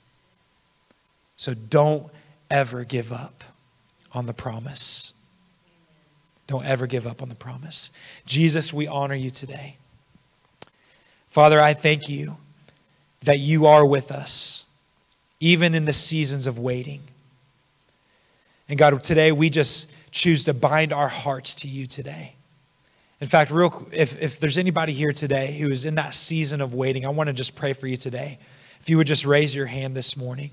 So 1.36 1.54
don't 1.54 2.10
ever 2.50 2.84
give 2.84 3.12
up 3.12 3.44
on 4.12 4.26
the 4.26 4.34
promise. 4.34 5.14
Don't 6.46 6.64
ever 6.64 6.86
give 6.86 7.06
up 7.06 7.22
on 7.22 7.28
the 7.28 7.34
promise. 7.34 7.92
Jesus, 8.26 8.72
we 8.72 8.86
honor 8.86 9.14
you 9.14 9.30
today. 9.30 9.76
Father, 11.28 11.60
I 11.60 11.74
thank 11.74 12.08
you 12.08 12.36
that 13.22 13.38
you 13.38 13.66
are 13.66 13.86
with 13.86 14.10
us, 14.10 14.64
even 15.38 15.74
in 15.74 15.84
the 15.84 15.92
seasons 15.92 16.46
of 16.46 16.58
waiting. 16.58 17.00
And 18.68 18.78
God, 18.78 19.02
today 19.04 19.30
we 19.30 19.48
just 19.48 19.90
choose 20.10 20.44
to 20.44 20.54
bind 20.54 20.92
our 20.92 21.08
hearts 21.08 21.54
to 21.56 21.68
you 21.68 21.86
today. 21.86 22.34
In 23.20 23.28
fact, 23.28 23.50
real 23.50 23.86
if, 23.92 24.20
if 24.20 24.40
there's 24.40 24.56
anybody 24.56 24.92
here 24.92 25.12
today 25.12 25.58
who 25.58 25.70
is 25.70 25.84
in 25.84 25.96
that 25.96 26.14
season 26.14 26.60
of 26.60 26.74
waiting, 26.74 27.04
I 27.04 27.10
want 27.10 27.28
to 27.28 27.32
just 27.32 27.54
pray 27.54 27.74
for 27.74 27.86
you 27.86 27.96
today. 27.96 28.38
If 28.80 28.88
you 28.88 28.96
would 28.96 29.06
just 29.06 29.26
raise 29.26 29.54
your 29.54 29.66
hand 29.66 29.94
this 29.94 30.16
morning. 30.16 30.50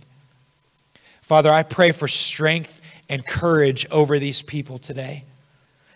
Father, 1.21 1.49
I 1.49 1.63
pray 1.63 1.91
for 1.91 2.07
strength 2.07 2.81
and 3.09 3.25
courage 3.25 3.85
over 3.89 4.19
these 4.19 4.41
people 4.41 4.79
today. 4.79 5.23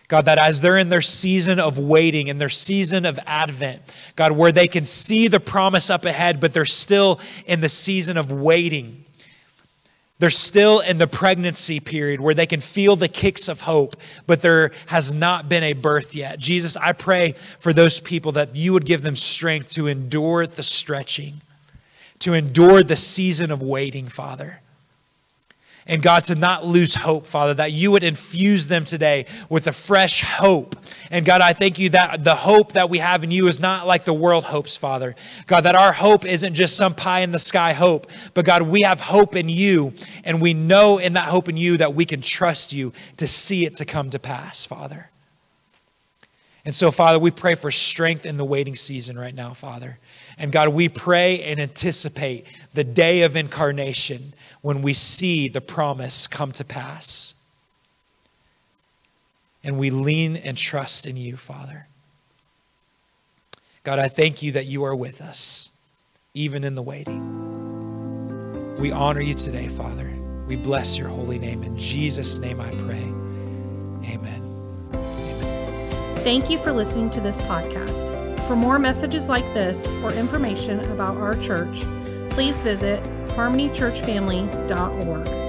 God, 0.07 0.25
that 0.25 0.43
as 0.43 0.59
they're 0.59 0.77
in 0.77 0.89
their 0.89 1.01
season 1.01 1.59
of 1.59 1.77
waiting, 1.77 2.27
in 2.27 2.37
their 2.37 2.49
season 2.49 3.05
of 3.05 3.17
Advent, 3.25 3.81
God, 4.17 4.33
where 4.33 4.51
they 4.51 4.67
can 4.67 4.83
see 4.83 5.29
the 5.29 5.39
promise 5.39 5.89
up 5.89 6.03
ahead, 6.03 6.41
but 6.41 6.53
they're 6.53 6.65
still 6.65 7.19
in 7.45 7.61
the 7.61 7.69
season 7.69 8.17
of 8.17 8.29
waiting. 8.29 9.05
They're 10.21 10.29
still 10.29 10.81
in 10.81 10.99
the 10.99 11.07
pregnancy 11.07 11.79
period 11.79 12.21
where 12.21 12.35
they 12.35 12.45
can 12.45 12.61
feel 12.61 12.95
the 12.95 13.07
kicks 13.07 13.47
of 13.47 13.61
hope, 13.61 13.95
but 14.27 14.43
there 14.43 14.69
has 14.85 15.11
not 15.11 15.49
been 15.49 15.63
a 15.63 15.73
birth 15.73 16.13
yet. 16.13 16.37
Jesus, 16.37 16.77
I 16.77 16.93
pray 16.93 17.33
for 17.57 17.73
those 17.73 17.99
people 17.99 18.31
that 18.33 18.55
you 18.55 18.71
would 18.71 18.85
give 18.85 19.01
them 19.01 19.15
strength 19.15 19.71
to 19.71 19.87
endure 19.87 20.45
the 20.45 20.61
stretching, 20.61 21.41
to 22.19 22.35
endure 22.35 22.83
the 22.83 22.95
season 22.95 23.49
of 23.49 23.63
waiting, 23.63 24.07
Father 24.07 24.60
and 25.87 26.01
God, 26.01 26.23
to 26.25 26.35
not 26.35 26.65
lose 26.65 26.93
hope, 26.93 27.25
Father, 27.25 27.53
that 27.55 27.71
you 27.71 27.91
would 27.91 28.03
infuse 28.03 28.67
them 28.67 28.85
today 28.85 29.25
with 29.49 29.67
a 29.67 29.71
fresh 29.71 30.21
hope. 30.21 30.75
And 31.09 31.25
God, 31.25 31.41
I 31.41 31.53
thank 31.53 31.79
you 31.79 31.89
that 31.89 32.23
the 32.23 32.35
hope 32.35 32.73
that 32.73 32.89
we 32.89 32.99
have 32.99 33.23
in 33.23 33.31
you 33.31 33.47
is 33.47 33.59
not 33.59 33.87
like 33.87 34.03
the 34.03 34.13
world 34.13 34.43
hopes, 34.45 34.77
Father. 34.77 35.15
God, 35.47 35.61
that 35.61 35.75
our 35.75 35.91
hope 35.91 36.23
isn't 36.25 36.53
just 36.53 36.77
some 36.77 36.93
pie 36.93 37.21
in 37.21 37.31
the 37.31 37.39
sky 37.39 37.73
hope, 37.73 38.07
but 38.33 38.45
God, 38.45 38.63
we 38.63 38.81
have 38.85 39.01
hope 39.01 39.35
in 39.35 39.49
you, 39.49 39.93
and 40.23 40.41
we 40.41 40.53
know 40.53 40.97
in 40.99 41.13
that 41.13 41.29
hope 41.29 41.49
in 41.49 41.57
you 41.57 41.77
that 41.77 41.95
we 41.95 42.05
can 42.05 42.21
trust 42.21 42.73
you 42.73 42.93
to 43.17 43.27
see 43.27 43.65
it 43.65 43.75
to 43.75 43.85
come 43.85 44.09
to 44.11 44.19
pass, 44.19 44.63
Father. 44.63 45.09
And 46.63 46.75
so, 46.75 46.91
Father, 46.91 47.17
we 47.17 47.31
pray 47.31 47.55
for 47.55 47.71
strength 47.71 48.25
in 48.25 48.37
the 48.37 48.45
waiting 48.45 48.75
season 48.75 49.17
right 49.17 49.33
now, 49.33 49.53
Father. 49.53 49.97
And 50.37 50.51
God, 50.51 50.69
we 50.69 50.89
pray 50.89 51.41
and 51.41 51.59
anticipate 51.59 52.45
the 52.73 52.83
day 52.83 53.23
of 53.23 53.35
incarnation 53.35 54.33
when 54.61 54.81
we 54.81 54.93
see 54.93 55.47
the 55.47 55.61
promise 55.61 56.27
come 56.27 56.51
to 56.53 56.63
pass. 56.63 57.33
And 59.63 59.77
we 59.77 59.89
lean 59.89 60.35
and 60.37 60.57
trust 60.57 61.05
in 61.05 61.17
you, 61.17 61.37
Father. 61.37 61.87
God, 63.83 63.99
I 63.99 64.07
thank 64.07 64.43
you 64.43 64.51
that 64.53 64.65
you 64.65 64.83
are 64.83 64.95
with 64.95 65.21
us, 65.21 65.69
even 66.33 66.63
in 66.63 66.75
the 66.75 66.81
waiting. 66.81 67.41
We 68.77 68.91
honor 68.91 69.21
you 69.21 69.33
today, 69.33 69.67
Father. 69.67 70.11
We 70.47 70.55
bless 70.55 70.97
your 70.97 71.07
holy 71.07 71.39
name. 71.39 71.63
In 71.63 71.77
Jesus' 71.77 72.39
name 72.39 72.59
I 72.59 72.71
pray. 72.71 73.03
Amen. 74.13 74.41
Amen. 74.93 76.15
Thank 76.17 76.49
you 76.49 76.57
for 76.59 76.71
listening 76.71 77.09
to 77.11 77.21
this 77.21 77.41
podcast. 77.41 78.11
For 78.47 78.55
more 78.55 78.79
messages 78.79 79.29
like 79.29 79.45
this 79.53 79.89
or 80.03 80.11
information 80.13 80.79
about 80.91 81.17
our 81.17 81.35
church, 81.35 81.83
please 82.31 82.61
visit 82.61 83.03
harmonychurchfamily.org. 83.35 85.40